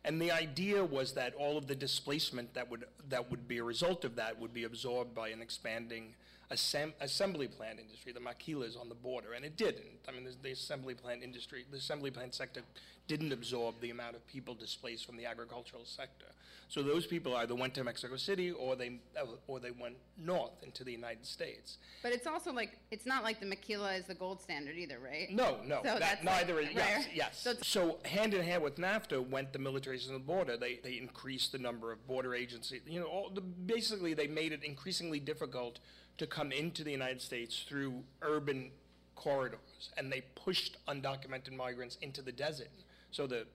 And 0.05 0.21
the 0.23 0.31
idea 0.31 0.85
was 0.85 1.15
that 1.15 1.35
all 1.35 1.59
of 1.59 1.67
the 1.67 1.75
displacement 1.75 2.55
that 2.55 2.71
would 2.71 2.85
that 3.09 3.29
would 3.31 3.49
be 3.49 3.59
a 3.59 3.65
result 3.65 4.05
of 4.05 4.15
that 4.17 4.39
would 4.41 4.55
be 4.55 4.63
absorbed 4.63 5.15
by 5.17 5.29
an 5.31 5.43
expanding 5.43 6.15
assembly 6.51 7.49
plant 7.49 7.79
industry, 7.81 8.13
the 8.13 8.21
maquilas 8.21 8.79
on 8.81 8.89
the 8.89 8.95
border, 8.95 9.33
and 9.33 9.45
it 9.45 9.57
didn't. 9.57 9.99
I 10.09 10.13
mean, 10.13 10.25
the, 10.25 10.33
the 10.43 10.53
assembly 10.53 10.95
plant 10.95 11.23
industry, 11.23 11.65
the 11.71 11.79
assembly 11.79 12.11
plant 12.11 12.35
sector 12.35 12.61
didn't 13.09 13.33
absorb 13.33 13.81
the 13.81 13.91
amount 13.91 14.17
of 14.17 14.27
people 14.27 14.55
displaced 14.55 15.07
from 15.07 15.17
the 15.17 15.27
agricultural 15.27 15.85
sector. 15.85 16.27
So 16.69 16.83
those 16.83 17.07
people 17.07 17.37
either 17.37 17.55
went 17.55 17.75
to 17.75 17.85
Mexico 17.85 18.17
City 18.17 18.51
or 18.51 18.75
they 18.75 18.99
uh, 19.17 19.25
or 19.47 19.61
they 19.61 19.71
went 19.71 19.95
north 20.19 20.65
into 20.65 20.83
the 20.83 20.91
United 20.91 21.25
States. 21.25 21.79
But 22.03 22.11
it's 22.13 22.27
also 22.27 22.53
like 22.53 22.77
it's 22.91 23.07
not 23.07 23.23
like 23.23 23.39
the 23.39 23.47
maquila 23.47 23.95
is 23.95 24.07
the 24.07 24.15
gold 24.15 24.43
standard 24.43 24.77
either, 24.77 24.99
right? 24.99 25.31
No, 25.31 25.59
no, 25.65 25.77
So 25.85 25.91
that, 25.91 26.01
that's 26.01 26.25
neither 26.25 26.55
like- 26.57 26.71
is 26.71 26.75
yes, 26.75 26.97
right. 27.07 27.15
yes. 27.15 27.41
So 27.41 27.53
So, 27.63 27.99
hand 28.05 28.35
in 28.35 28.43
hand 28.43 28.65
with 28.65 28.77
NAFTA 28.79 29.29
went 29.29 29.53
the 29.53 29.61
militarization 29.61 30.17
of 30.17 30.21
the 30.23 30.27
border. 30.27 30.57
They 30.57 30.81
they 30.83 30.95
increased 30.99 31.53
the 31.53 31.59
number 31.59 31.93
of 31.93 32.05
border 32.09 32.35
agencies. 32.35 32.83
You 32.85 32.99
know, 32.99 33.07
all 33.07 33.31
the, 33.31 33.43
basically 33.43 34.15
they 34.15 34.27
made 34.27 34.51
it 34.53 34.65
increasingly 34.65 35.21
difficult 35.21 35.79
to 36.19 36.27
come 36.27 36.53
into 36.53 36.83
the 36.85 36.91
United 36.91 37.21
States 37.21 37.65
through 37.69 38.03
urban 38.23 38.71
corridors, 39.15 39.91
and 39.97 40.13
they 40.13 40.23
pushed 40.35 40.77
undocumented 40.87 41.53
migrants 41.53 41.99
into 42.03 42.23
the 42.23 42.33
desert. 42.33 42.71
So 43.11 43.27
the 43.27 43.47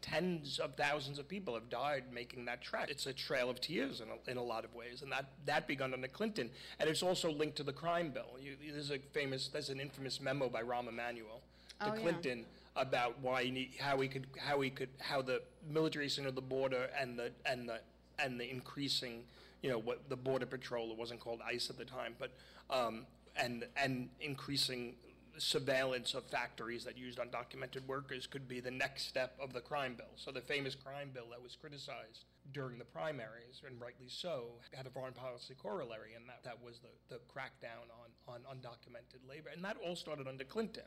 tens 0.00 0.58
of 0.58 0.74
thousands 0.76 1.18
of 1.18 1.28
people 1.28 1.54
have 1.54 1.68
died 1.68 2.04
making 2.12 2.46
that 2.46 2.62
trek. 2.62 2.88
It's 2.90 3.06
a 3.06 3.12
trail 3.12 3.50
of 3.50 3.60
tears 3.60 4.00
in 4.00 4.08
a, 4.08 4.30
in 4.30 4.38
a 4.38 4.42
lot 4.42 4.64
of 4.64 4.74
ways, 4.74 5.02
and 5.02 5.12
that, 5.12 5.26
that 5.46 5.66
begun 5.66 5.92
under 5.92 6.08
Clinton. 6.08 6.50
And 6.80 6.88
it's 6.88 7.02
also 7.02 7.30
linked 7.30 7.56
to 7.56 7.62
the 7.62 7.72
crime 7.72 8.10
bill. 8.10 8.38
You, 8.40 8.56
there's 8.72 8.90
a 8.90 8.98
famous, 9.12 9.48
there's 9.48 9.68
an 9.68 9.80
infamous 9.80 10.20
memo 10.20 10.48
by 10.48 10.62
Rahm 10.62 10.88
Emanuel 10.88 11.40
to 11.80 11.90
Oh, 11.90 11.94
yeah. 11.94 12.00
Clinton 12.00 12.44
about 12.76 13.20
why 13.20 13.44
he 13.44 13.50
need, 13.50 13.70
how 13.78 14.00
he 14.00 14.08
could 14.08 14.26
how 14.36 14.60
he 14.60 14.70
could 14.70 14.88
how 15.00 15.22
the 15.22 15.42
militarization 15.68 16.26
of 16.26 16.34
the 16.34 16.40
border 16.40 16.88
and 16.98 17.18
the 17.18 17.30
and 17.46 17.68
the 17.68 17.80
and 18.18 18.40
the 18.40 18.48
increasing 18.50 19.22
you 19.64 19.70
know 19.70 19.78
what 19.78 20.08
the 20.10 20.16
border 20.16 20.44
patrol 20.44 20.90
it 20.90 20.98
wasn't 20.98 21.18
called 21.18 21.40
ICE 21.46 21.70
at 21.70 21.78
the 21.78 21.84
time 21.86 22.14
but 22.18 22.30
um, 22.70 23.06
and 23.36 23.64
and 23.82 24.10
increasing 24.20 24.94
surveillance 25.38 26.14
of 26.14 26.24
factories 26.24 26.84
that 26.84 26.96
used 26.96 27.18
undocumented 27.18 27.84
workers 27.86 28.26
could 28.26 28.46
be 28.46 28.60
the 28.60 28.70
next 28.70 29.08
step 29.08 29.36
of 29.42 29.52
the 29.52 29.60
crime 29.60 29.94
bill. 29.96 30.06
So 30.16 30.30
the 30.30 30.40
famous 30.40 30.74
crime 30.74 31.10
bill 31.12 31.24
that 31.30 31.42
was 31.42 31.56
criticized 31.56 32.24
during 32.54 32.78
the 32.78 32.84
primaries, 32.84 33.60
and 33.66 33.78
rightly 33.80 34.08
so, 34.08 34.44
had 34.72 34.86
a 34.86 34.90
foreign 34.90 35.12
policy 35.12 35.54
corollary, 35.60 36.14
and 36.16 36.26
that, 36.28 36.42
that 36.44 36.62
was 36.64 36.78
the, 36.78 36.88
the 37.14 37.20
crackdown 37.28 37.84
on, 38.00 38.10
on 38.34 38.40
undocumented 38.56 39.28
labor. 39.28 39.50
And 39.54 39.62
that 39.64 39.76
all 39.84 39.96
started 39.96 40.26
under 40.26 40.44
Clinton. 40.44 40.84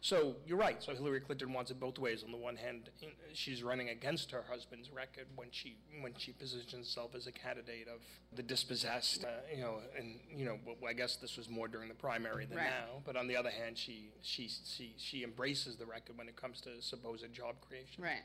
So 0.00 0.36
you're 0.46 0.58
right. 0.58 0.82
So 0.82 0.92
Hillary 0.94 1.20
Clinton 1.20 1.54
wants 1.54 1.70
it 1.70 1.80
both 1.80 1.98
ways. 1.98 2.22
On 2.24 2.30
the 2.30 2.36
one 2.36 2.56
hand, 2.56 2.90
she's 3.32 3.62
running 3.62 3.88
against 3.88 4.30
her 4.32 4.44
husband's 4.46 4.90
record 4.90 5.24
when 5.34 5.48
she 5.50 5.78
when 6.02 6.12
she 6.18 6.32
positions 6.32 6.88
herself 6.88 7.14
as 7.14 7.26
a 7.26 7.32
candidate 7.32 7.88
of 7.88 8.02
the 8.36 8.42
dispossessed. 8.42 9.24
Uh, 9.24 9.28
you 9.54 9.62
know, 9.62 9.78
and 9.98 10.16
you 10.30 10.44
know, 10.44 10.58
well, 10.66 10.76
I 10.90 10.92
guess 10.92 11.16
this 11.16 11.38
was 11.38 11.48
more 11.48 11.68
during 11.68 11.88
the 11.88 11.94
primary 11.94 12.44
than 12.44 12.58
Right. 12.58 12.66
now. 12.66 13.00
But 13.06 13.16
on 13.16 13.28
the 13.28 13.36
other 13.36 13.48
hand, 13.48 13.78
she 13.78 14.10
she 14.20 14.50
she 14.66 14.94
she 14.98 15.24
embraces 15.24 15.76
the 15.76 15.86
record 15.86 16.18
when 16.18 16.28
it 16.28 16.36
comes 16.36 16.60
to 16.62 16.82
supposed 16.82 17.24
job 17.32 17.54
creation. 17.66 18.02
Right. 18.02 18.24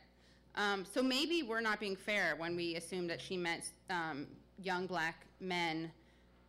Um, 0.55 0.85
so 0.85 1.01
maybe 1.01 1.43
we're 1.43 1.61
not 1.61 1.79
being 1.79 1.95
fair 1.95 2.35
when 2.37 2.55
we 2.55 2.75
assume 2.75 3.07
that 3.07 3.21
she 3.21 3.37
meant 3.37 3.71
um, 3.89 4.27
young 4.61 4.87
black 4.87 5.25
men 5.39 5.91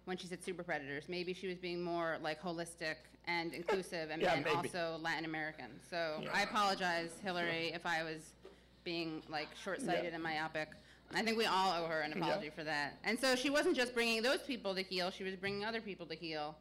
when 0.04 0.16
she 0.16 0.26
said 0.26 0.42
super 0.42 0.62
predators. 0.62 1.04
Maybe 1.09 1.33
she 1.33 1.47
was 1.47 1.59
being 1.59 1.83
more 1.83 2.16
like 2.23 2.42
holistic 2.42 2.97
and 3.26 3.52
inclusive 3.52 4.11
and 4.11 4.21
Yeah, 4.23 4.42
also 4.54 4.99
Latin 5.00 5.25
American. 5.25 5.66
So 5.88 6.21
Yeah. 6.23 6.30
I 6.35 6.42
apologize, 6.42 7.11
Hillary, 7.23 7.73
if 7.75 7.87
I 7.87 8.02
was 8.02 8.33
being 8.85 9.23
like 9.28 9.49
short-sighted 9.62 10.12
and 10.14 10.23
myopic. 10.23 10.71
I 11.12 11.23
think 11.23 11.37
we 11.37 11.45
all 11.45 11.73
owe 11.83 11.87
her 11.87 12.00
an 12.02 12.12
apology 12.12 12.50
for 12.50 12.62
that. 12.64 12.95
And 13.04 13.19
so 13.19 13.35
she 13.35 13.50
wasn't 13.50 13.76
just 13.76 13.95
bringing 13.95 14.23
those 14.23 14.38
people 14.38 14.75
to 14.76 14.83
heel; 14.83 15.11
she 15.11 15.25
was 15.25 15.35
bringing 15.35 15.64
other 15.64 15.80
people 15.80 16.07
to 16.07 16.14
heel, 16.14 16.57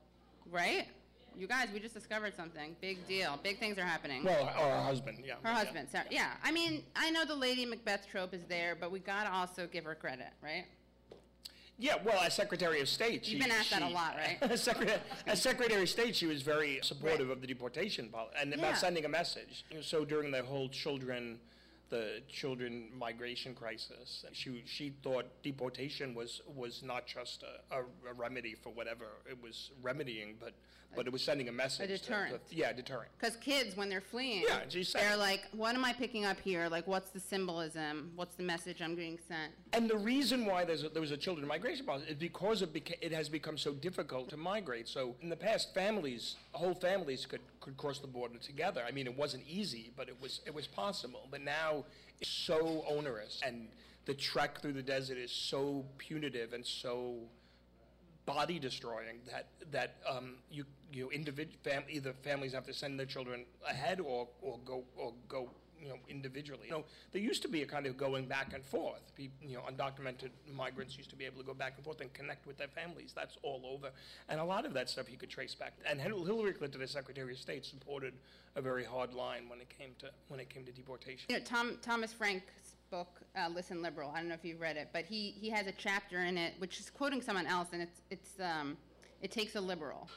right? 0.51 0.87
You 1.37 1.47
guys, 1.47 1.69
we 1.73 1.79
just 1.79 1.93
discovered 1.93 2.35
something. 2.35 2.75
Big 2.81 3.05
deal. 3.07 3.39
Big 3.43 3.59
things 3.59 3.77
are 3.77 3.85
happening. 3.85 4.23
Well, 4.23 4.43
or 4.59 4.69
her 4.69 4.81
husband, 4.81 5.19
yeah. 5.25 5.35
Her 5.43 5.53
husband, 5.53 5.87
sorry. 5.89 6.05
Yeah, 6.11 6.31
I 6.43 6.51
mean, 6.51 6.83
I 6.95 7.09
know 7.11 7.25
the 7.25 7.35
Lady 7.35 7.65
Macbeth 7.65 8.07
trope 8.09 8.33
is 8.33 8.41
there, 8.49 8.75
but 8.79 8.91
we 8.91 8.99
gotta 8.99 9.31
also 9.31 9.67
give 9.71 9.85
her 9.85 9.95
credit, 9.95 10.27
right? 10.43 10.65
Yeah, 11.81 11.95
well, 12.03 12.19
as 12.19 12.33
Secretary 12.33 12.81
of 12.81 12.89
State, 12.89 13.25
she, 13.25 13.33
You've 13.33 13.41
been 13.43 13.51
asked 13.51 13.71
that 13.71 13.81
a 13.81 13.87
lot, 13.87 14.17
right? 14.17 14.37
as, 14.51 14.61
Secretary, 14.61 14.99
as 15.25 15.41
Secretary 15.41 15.81
of 15.81 15.87
State, 15.87 16.13
she 16.13 16.25
was 16.25 16.41
very 16.41 16.79
supportive 16.83 17.29
of 17.29 17.39
the 17.39 17.47
deportation 17.47 18.09
policy 18.09 18.35
and 18.41 18.51
Yeah. 18.51 18.57
about 18.59 18.77
sending 18.77 19.05
a 19.05 19.09
message. 19.09 19.63
So 19.81 20.03
during 20.03 20.31
the 20.31 20.43
whole 20.43 20.67
children, 20.67 21.39
the 21.89 22.21
children 22.27 22.89
migration 22.97 23.53
crisis, 23.55 24.25
she 24.33 24.63
she 24.65 24.93
thought 25.03 25.25
deportation 25.43 26.13
was 26.15 26.41
was 26.55 26.83
not 26.83 27.05
just 27.07 27.43
a, 27.43 27.75
a, 27.75 27.79
a 28.09 28.13
remedy 28.13 28.55
for 28.61 28.69
whatever 28.69 29.05
it 29.29 29.41
was 29.41 29.71
remedying, 29.81 30.35
but 30.39 30.53
but 30.95 31.05
it 31.05 31.13
was 31.13 31.21
sending 31.21 31.47
a 31.49 31.51
message. 31.51 31.87
to- 31.87 31.97
to- 31.99 32.03
deterrent. 32.03 32.41
yeah, 32.49 32.73
deterrent. 32.73 33.11
Because 33.19 33.35
kids, 33.35 33.77
when 33.77 33.89
they're 33.89 34.01
fleeing, 34.01 34.41
Yeah, 34.47 34.61
they're 34.95 35.15
like, 35.17 35.41
"What 35.51 35.75
am 35.75 35.85
I 35.85 35.93
picking 35.93 36.25
up 36.25 36.39
here? 36.39 36.67
Like, 36.67 36.87
what's 36.87 37.11
the 37.11 37.19
symbolism? 37.19 38.11
What's 38.15 38.33
the 38.33 38.41
message 38.41 38.81
I'm 38.81 38.95
being 38.95 39.19
sent?" 39.27 39.53
And 39.73 39.87
the 39.87 39.97
reason 39.97 40.47
why 40.47 40.65
there's 40.65 40.83
a, 40.83 40.89
there 40.89 41.01
was 41.01 41.11
a 41.11 41.17
children 41.17 41.47
migration 41.47 41.85
policy 41.85 42.07
is 42.09 42.17
because 42.17 42.63
it, 42.63 42.73
beca- 42.73 42.97
it 43.01 43.11
has 43.11 43.29
become 43.29 43.55
so 43.55 43.73
difficult 43.73 44.29
to 44.29 44.37
migrate. 44.37 44.87
So 44.87 45.15
in 45.21 45.29
the 45.29 45.35
past, 45.35 45.75
families, 45.75 46.37
whole 46.53 46.73
families 46.73 47.27
could, 47.27 47.41
could 47.61 47.77
cross 47.77 47.99
the 47.99 48.07
border 48.07 48.39
together. 48.39 48.83
I 48.87 48.89
mean, 48.89 49.05
it 49.05 49.15
wasn't 49.15 49.43
easy, 49.47 49.91
but 49.95 50.07
it 50.09 50.19
was 50.19 50.41
it 50.47 50.55
was 50.55 50.65
possible. 50.65 51.27
But 51.29 51.41
now 51.41 51.78
it's 52.19 52.29
so 52.29 52.83
onerous, 52.87 53.41
and 53.45 53.67
the 54.05 54.13
trek 54.13 54.61
through 54.61 54.73
the 54.73 54.83
desert 54.83 55.17
is 55.17 55.31
so 55.31 55.85
punitive 55.97 56.53
and 56.53 56.65
so 56.65 57.15
body 58.25 58.59
destroying 58.59 59.19
that 59.31 59.47
that 59.71 59.95
um, 60.07 60.35
you 60.51 60.65
you 60.91 61.03
know, 61.03 61.09
individ- 61.09 61.55
fam- 61.63 61.83
either 61.89 62.13
families 62.23 62.53
have 62.53 62.65
to 62.65 62.73
send 62.73 62.99
their 62.99 63.05
children 63.05 63.45
ahead 63.67 63.99
or, 63.99 64.27
or 64.41 64.57
go 64.65 64.83
or 64.95 65.13
go 65.27 65.49
you 65.81 65.89
know 65.89 65.97
individually. 66.07 66.65
You 66.65 66.71
know, 66.71 66.85
there 67.11 67.21
used 67.21 67.41
to 67.43 67.47
be 67.47 67.61
a 67.61 67.65
kind 67.65 67.85
of 67.85 67.97
going 67.97 68.25
back 68.25 68.53
and 68.53 68.63
forth. 68.63 69.01
Pe- 69.15 69.29
you 69.41 69.55
know, 69.55 69.61
undocumented 69.61 70.29
migrants 70.53 70.97
used 70.97 71.09
to 71.09 71.15
be 71.15 71.25
able 71.25 71.39
to 71.41 71.45
go 71.45 71.53
back 71.53 71.73
and 71.75 71.83
forth 71.83 72.01
and 72.01 72.11
connect 72.13 72.45
with 72.47 72.57
their 72.57 72.67
families. 72.67 73.13
That's 73.15 73.37
all 73.43 73.61
over, 73.65 73.91
and 74.27 74.39
a 74.39 74.43
lot 74.43 74.65
of 74.65 74.73
that 74.73 74.89
stuff 74.89 75.09
you 75.09 75.17
could 75.17 75.29
trace 75.29 75.55
back. 75.55 75.73
And 75.89 75.99
Hillary 75.99 76.53
Clinton, 76.53 76.81
as 76.81 76.91
Secretary 76.91 77.31
of 77.33 77.39
State, 77.39 77.65
supported 77.65 78.13
a 78.55 78.61
very 78.61 78.83
hard 78.83 79.13
line 79.13 79.47
when 79.47 79.59
it 79.61 79.69
came 79.69 79.91
to 79.99 80.09
when 80.27 80.39
it 80.39 80.49
came 80.49 80.65
to 80.65 80.71
deportation. 80.71 81.25
You 81.29 81.37
know, 81.37 81.43
Tom 81.43 81.77
Thomas 81.81 82.13
Frank's 82.13 82.75
book, 82.89 83.21
uh, 83.35 83.49
"Listen 83.49 83.81
Liberal." 83.81 84.11
I 84.13 84.19
don't 84.19 84.29
know 84.29 84.35
if 84.35 84.45
you've 84.45 84.61
read 84.61 84.77
it, 84.77 84.89
but 84.93 85.05
he 85.05 85.31
he 85.31 85.49
has 85.49 85.67
a 85.67 85.73
chapter 85.73 86.23
in 86.23 86.37
it 86.37 86.53
which 86.59 86.79
is 86.79 86.89
quoting 86.89 87.21
someone 87.21 87.47
else, 87.47 87.69
and 87.73 87.81
it's 87.81 88.01
it's 88.09 88.39
um, 88.39 88.77
it 89.21 89.31
takes 89.31 89.55
a 89.55 89.61
liberal, 89.61 90.09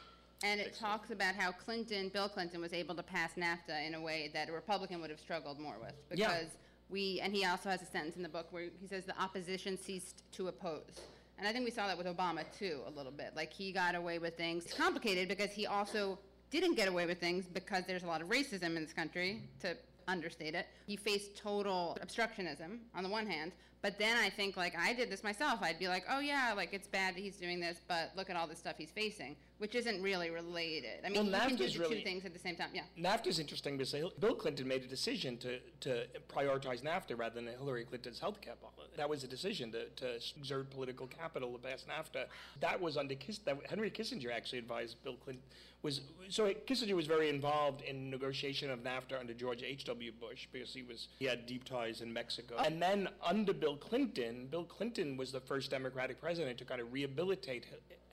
and 0.43 0.61
it 0.61 0.75
talks 0.75 1.11
about 1.11 1.35
how 1.35 1.53
Clinton, 1.53 2.09
Bill 2.09 2.29
Clinton, 2.29 2.61
was 2.61 2.73
able 2.73 2.95
to 2.95 3.03
pass 3.03 3.33
NAFTA 3.37 3.87
in 3.87 3.95
a 3.95 4.01
way 4.01 4.31
that 4.35 4.49
a 4.49 4.53
Republican 4.53 5.01
would 5.01 5.11
have 5.11 5.21
struggled 5.21 5.59
more 5.59 5.77
with 5.81 5.95
Yeah. 6.19 6.29
because 6.29 6.49
we 6.89 7.21
and 7.21 7.35
he 7.35 7.45
also 7.45 7.69
has 7.71 7.81
a 7.83 7.87
sentence 7.87 8.17
in 8.17 8.23
the 8.23 8.29
book 8.29 8.49
where 8.51 8.65
he 8.81 8.87
says 8.87 9.05
the 9.05 9.19
opposition 9.21 9.79
ceased 9.79 10.23
to 10.33 10.49
oppose. 10.49 11.01
And 11.39 11.47
I 11.49 11.53
think 11.53 11.65
we 11.65 11.71
saw 11.71 11.87
that 11.87 11.97
with 11.97 12.07
Obama 12.07 12.45
too, 12.59 12.81
a 12.87 12.91
little 12.91 13.13
bit. 13.13 13.33
Like 13.35 13.53
he 13.53 13.73
got 13.73 13.95
away 13.95 14.19
with 14.19 14.37
things. 14.37 14.65
It's 14.65 14.75
complicated 14.75 15.29
because 15.29 15.51
he 15.51 15.67
also 15.67 16.19
didn't 16.51 16.75
get 16.75 16.89
away 16.89 17.07
with 17.07 17.19
things 17.19 17.47
because 17.47 17.85
there's 17.87 18.03
a 18.03 18.07
lot 18.07 18.21
of 18.21 18.29
racism 18.29 18.77
in 18.77 18.83
this 18.83 18.93
country, 18.93 19.43
to 19.61 19.77
understate 20.07 20.55
it. 20.55 20.67
He 20.87 20.97
faced 20.97 21.37
total 21.37 21.97
obstructionism 22.05 22.79
on 22.95 23.03
the 23.03 23.09
one 23.09 23.27
hand, 23.27 23.53
but 23.83 23.99
then 23.99 24.17
I 24.17 24.31
think 24.31 24.57
like 24.57 24.75
I 24.79 24.93
did 24.93 25.11
this 25.11 25.23
myself. 25.25 25.59
I'd 25.61 25.79
be 25.79 25.89
like, 25.89 26.05
oh 26.09 26.21
yeah, 26.21 26.53
like 26.57 26.73
it's 26.73 26.87
bad 26.89 27.17
that 27.17 27.21
he's 27.21 27.37
doing 27.37 27.61
this, 27.61 27.81
but 27.89 28.12
look 28.17 28.31
at 28.31 28.37
all 28.37 28.47
the 28.47 28.57
stuff 28.57 28.77
he's 28.79 28.91
facing, 28.93 29.37
which 29.59 29.75
isn't 29.75 30.01
really 30.01 30.31
related. 30.31 31.05
I 31.05 31.09
mean, 31.09 31.31
Well, 31.31 31.43
you 31.43 31.49
can 31.49 31.57
do 31.57 31.69
the 31.69 31.79
really- 31.81 31.99
two 31.99 32.05
things 32.05 32.25
at 32.25 32.33
the 32.33 32.39
same 32.39 32.57
time. 32.57 32.71
Yeah. 32.73 32.83
NAFTA 32.99 33.27
is 33.27 33.39
interesting 33.41 33.77
because 33.77 33.93
Bill 34.21 34.35
Clinton 34.35 34.69
made 34.69 34.85
a 34.85 34.87
decision 34.87 35.37
to, 35.39 35.59
to 35.81 36.07
prioritize 36.29 36.83
NAFTA 36.83 37.19
rather 37.19 37.35
than 37.35 37.47
Hillary 37.47 37.85
Clinton's 37.85 38.21
health 38.21 38.41
care 38.41 38.55
policy. 38.55 38.93
That 38.97 39.09
was 39.09 39.25
a 39.25 39.29
decision 39.29 39.73
to, 39.73 39.89
to 39.89 40.17
exert 40.39 40.71
political 40.71 41.07
capital 41.09 41.53
to 41.53 41.59
pass 41.59 41.85
NAFTA. 41.85 42.27
That 42.61 42.81
was 42.81 42.97
under 42.97 43.15
Kiss, 43.15 43.39
that, 43.39 43.57
Henry 43.69 43.91
Kissinger 43.91 44.31
actually 44.33 44.61
advised 44.61 45.03
Bill 45.03 45.17
Clinton. 45.17 45.43
Was 45.83 46.01
so 46.29 46.47
Kissinger 46.69 46.95
was 46.95 47.09
very 47.09 47.29
involved 47.29 47.83
in 47.83 48.09
negotiation 48.09 48.71
of 48.71 48.85
NAFTA 48.85 49.19
under 49.19 49.35
George 49.35 49.65
H. 49.65 49.85
W. 49.87 50.12
Bush 50.12 50.47
because 50.53 50.73
he 50.73 50.85
was 50.85 51.09
he 51.19 51.25
had 51.25 51.45
deep 51.45 51.65
ties 51.65 52.03
in 52.03 52.12
Mexico. 52.12 52.55
Oh. 52.57 52.62
And 52.62 52.81
then 52.81 53.09
under 53.21 53.53
Bill 53.53 53.72
Clinton, 53.76 54.49
Bill 54.50 54.64
Clinton 54.64 55.17
was 55.17 55.33
the 55.33 55.41
first 55.41 55.71
Democratic 55.71 56.21
president 56.21 56.59
to 56.59 56.64
kind 56.64 56.81
of 56.81 56.93
rehabilitate 56.93 57.67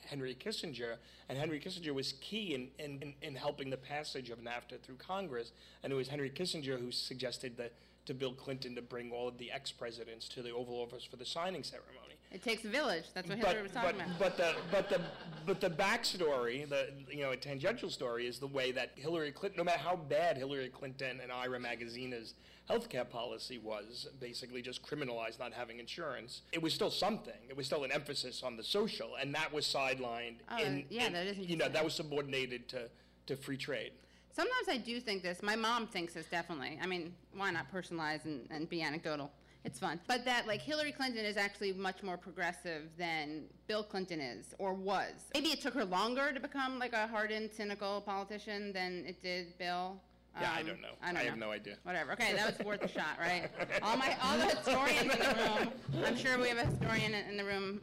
Henry 0.06 0.36
Kissinger, 0.36 0.96
and 1.28 1.38
Henry 1.38 1.60
Kissinger 1.60 1.94
was 1.94 2.14
key 2.14 2.56
in, 2.56 2.70
in, 2.80 3.02
in, 3.02 3.14
in 3.22 3.36
helping 3.36 3.70
the 3.70 3.78
passage 3.78 4.30
of 4.30 4.40
NAFTA 4.40 4.82
through 4.82 4.96
Congress. 4.96 5.52
And 5.84 5.94
it 5.94 5.96
was 5.96 6.08
Henry 6.08 6.30
Kissinger 6.30 6.80
who 6.80 6.92
suggested 6.92 7.58
the 7.58 7.70
to 8.06 8.14
Bill 8.14 8.34
Clinton 8.34 8.76
to 8.76 8.82
bring 8.82 9.12
all 9.12 9.28
of 9.28 9.38
the 9.38 9.52
ex-presidents 9.52 10.28
to 10.30 10.42
the 10.42 10.52
Oval 10.52 10.76
Office 10.76 11.04
for 11.04 11.18
the 11.18 11.26
signing 11.26 11.64
ceremony. 11.64 12.16
It 12.32 12.44
takes 12.44 12.64
a 12.64 12.68
village. 12.68 13.06
That's 13.14 13.28
what 13.28 13.40
Hillary 13.40 13.64
was 13.64 13.72
talking 13.72 14.02
but, 14.20 14.36
about. 14.38 14.38
But 14.38 14.38
the 14.38 14.56
but 14.72 14.90
the 14.90 15.02
but 15.48 15.62
the 15.62 15.70
backstory, 15.70 16.70
the 16.70 16.90
you 17.12 17.24
know, 17.24 17.32
a 17.32 17.38
tangential 17.38 17.90
story 17.90 18.28
is 18.28 18.38
the 18.38 18.48
way 18.48 18.72
that 18.72 18.92
Hillary 18.96 19.32
Clinton, 19.32 19.58
no 19.58 19.64
matter 19.64 19.80
how 19.80 19.96
bad 19.96 20.38
Hillary 20.38 20.70
Clinton 20.70 21.20
and 21.24 21.32
Ira 21.32 21.60
Magaziner's 21.60 22.36
healthcare 22.70 23.10
policy 23.10 23.58
was, 23.58 24.08
basically 24.20 24.62
just 24.62 24.84
criminalized 24.84 25.40
not 25.40 25.54
having 25.54 25.80
insurance, 25.80 26.44
it 26.52 26.62
was 26.62 26.72
still 26.72 26.92
something. 26.92 27.34
It 27.50 27.58
was 27.58 27.66
still 27.66 27.84
an 27.84 27.92
emphasis 27.92 28.44
on 28.44 28.58
the 28.58 28.64
social, 28.64 29.16
and 29.20 29.34
that 29.34 29.52
was 29.52 29.66
sidelined. 29.66 30.36
Oh, 30.52 30.64
in, 30.64 30.86
yeah, 30.92 31.08
in- 31.08 31.14
that 31.14 31.26
is 31.26 31.38
You 31.40 31.58
know, 31.58 31.68
that 31.68 31.84
was 31.84 31.96
subordinated 31.96 32.68
to 32.70 32.90
to 33.26 33.36
free 33.36 33.58
trade. 33.58 33.92
Sometimes 34.32 34.68
I 34.70 34.78
do 34.78 35.00
think 35.00 35.24
this. 35.24 35.42
My 35.44 35.56
mom 35.56 35.88
thinks 35.88 36.14
this 36.14 36.28
definitely. 36.28 36.80
I 36.82 36.88
mean, 36.88 37.14
why 37.34 37.52
not 37.52 37.72
personalize 37.74 38.26
and, 38.26 38.48
and 38.52 38.70
be 38.70 38.82
anecdotal? 38.82 39.32
It's 39.66 39.78
fun. 39.78 40.00
But 40.08 40.24
that, 40.24 40.48
like, 40.48 40.62
Hillary 40.62 40.94
Clinton 40.94 41.26
is 41.26 41.36
actually 41.36 41.74
much 41.74 42.02
more 42.02 42.16
progressive 42.16 42.84
than 42.98 43.44
Bill 43.68 43.84
Clinton 43.84 44.22
is 44.22 44.56
or 44.58 44.74
was. 44.74 45.12
Maybe 45.34 45.50
it 45.50 45.60
took 45.60 45.74
her 45.74 45.84
longer 45.84 46.32
to 46.32 46.40
become, 46.40 46.80
like, 46.80 46.94
a 46.94 47.08
hardened, 47.08 47.50
cynical 47.54 48.00
politician 48.02 48.72
than 48.72 49.04
it 49.06 49.22
did 49.22 49.58
Bill. 49.58 50.00
Yeah, 50.40 50.52
I 50.56 50.62
Um, 50.62 50.68
don't 50.68 50.82
know. 50.82 50.88
I, 51.02 51.08
don't 51.08 51.18
I 51.18 51.24
know. 51.24 51.30
have 51.32 51.40
no 51.40 51.52
idea. 51.52 51.76
Whatever. 51.84 52.14
Okay, 52.14 52.34
that 52.36 52.58
was 52.58 52.66
worth 52.66 52.84
a 52.84 52.88
shot, 52.88 53.18
right? 53.20 53.50
All 53.82 53.98
my, 53.98 54.16
all 54.22 54.38
the 54.38 54.46
historians 54.46 55.14
in 55.14 55.20
the 55.20 55.36
room. 55.60 56.06
I'm 56.06 56.16
sure 56.16 56.40
we 56.40 56.48
have 56.48 56.60
a 56.60 56.66
historian 56.66 57.14
in 57.14 57.26
in 57.32 57.36
the 57.36 57.44
room. 57.44 57.82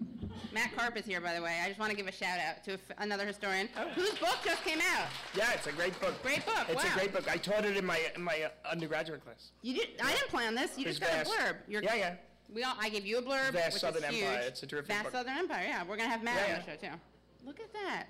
Matt 0.52 0.74
Karp 0.76 0.96
is 0.96 1.04
here, 1.04 1.20
by 1.20 1.34
the 1.34 1.42
way. 1.42 1.60
I 1.64 1.68
just 1.68 1.78
want 1.78 1.90
to 1.90 1.96
give 1.96 2.06
a 2.06 2.12
shout 2.12 2.38
out 2.38 2.64
to 2.64 2.78
another 2.98 3.26
historian 3.26 3.68
whose 3.94 4.10
book 4.18 4.38
just 4.44 4.62
came 4.64 4.78
out. 4.96 5.06
Yeah, 5.34 5.52
it's 5.52 5.66
a 5.66 5.72
great 5.72 5.98
book. 6.00 6.20
Great 6.22 6.44
book, 6.46 6.66
It's 6.68 6.82
wow. 6.82 6.90
a 6.90 6.98
great 6.98 7.12
book. 7.12 7.30
I 7.30 7.36
taught 7.36 7.64
it 7.64 7.76
in 7.76 7.84
my 7.84 8.00
in 8.14 8.22
my 8.22 8.42
uh, 8.42 8.70
undergraduate 8.70 9.24
class. 9.24 9.50
You 9.62 9.74
did. 9.74 9.88
I 10.02 10.12
didn't 10.12 10.28
plan 10.28 10.54
this. 10.54 10.78
You 10.78 10.84
just 10.84 11.00
got 11.00 11.10
vast. 11.10 11.30
a 11.30 11.34
blurb. 11.34 11.56
You're, 11.68 11.82
Yeah, 11.82 11.94
yeah. 11.94 12.14
We 12.54 12.62
all. 12.62 12.74
I 12.80 12.88
gave 12.88 13.04
you 13.04 13.18
a 13.18 13.22
blurb. 13.22 13.52
Vast 13.52 13.74
which 13.74 13.80
Southern 13.80 14.04
is 14.04 14.10
huge. 14.10 14.24
Empire. 14.24 14.44
It's 14.46 14.62
a 14.62 14.66
terrific 14.66 14.88
Vast 14.88 15.04
book. 15.04 15.12
Southern 15.12 15.36
Empire. 15.38 15.64
Yeah, 15.68 15.82
we're 15.88 15.96
gonna 15.96 16.08
have 16.08 16.22
Matt 16.22 16.36
Yeah, 16.48 16.54
on 16.56 16.60
the 16.64 16.72
yeah. 16.72 16.78
show 16.90 16.94
too. 16.96 17.00
Look 17.44 17.60
at 17.60 17.72
that. 17.72 18.06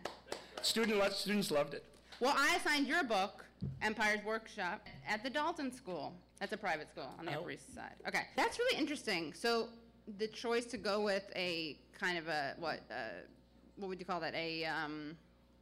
Student 0.62 0.99
lo- 0.99 1.09
students 1.11 1.50
loved 1.50 1.75
it. 1.75 1.85
Well, 2.21 2.35
I 2.37 2.56
assigned 2.56 2.87
your 2.87 3.04
book, 3.04 3.45
Empire's 3.83 4.25
Workshop, 4.25 4.87
at 5.09 5.23
the 5.23 5.30
Dalton 5.30 5.71
School. 5.73 6.14
That's 6.40 6.52
a 6.52 6.56
private 6.56 6.88
school 6.90 7.09
on 7.18 7.26
the 7.26 7.35
Oh. 7.35 7.40
Upper 7.40 7.50
East 7.52 7.75
Side. 7.75 7.95
Okay, 8.09 8.23
that's 8.37 8.59
really 8.59 8.78
interesting. 8.78 9.33
So 9.35 9.68
the 10.18 10.28
choice 10.28 10.66
to 10.66 10.76
go 10.76 11.00
with 11.00 11.25
a 11.34 11.78
kind 11.98 12.18
of 12.18 12.28
a 12.28 12.54
what? 12.58 12.80
Uh, 12.90 12.94
what 13.76 13.88
would 13.88 13.98
you 14.00 14.06
call 14.06 14.20
that? 14.20 14.34
A 14.34 14.64
um, 14.64 15.16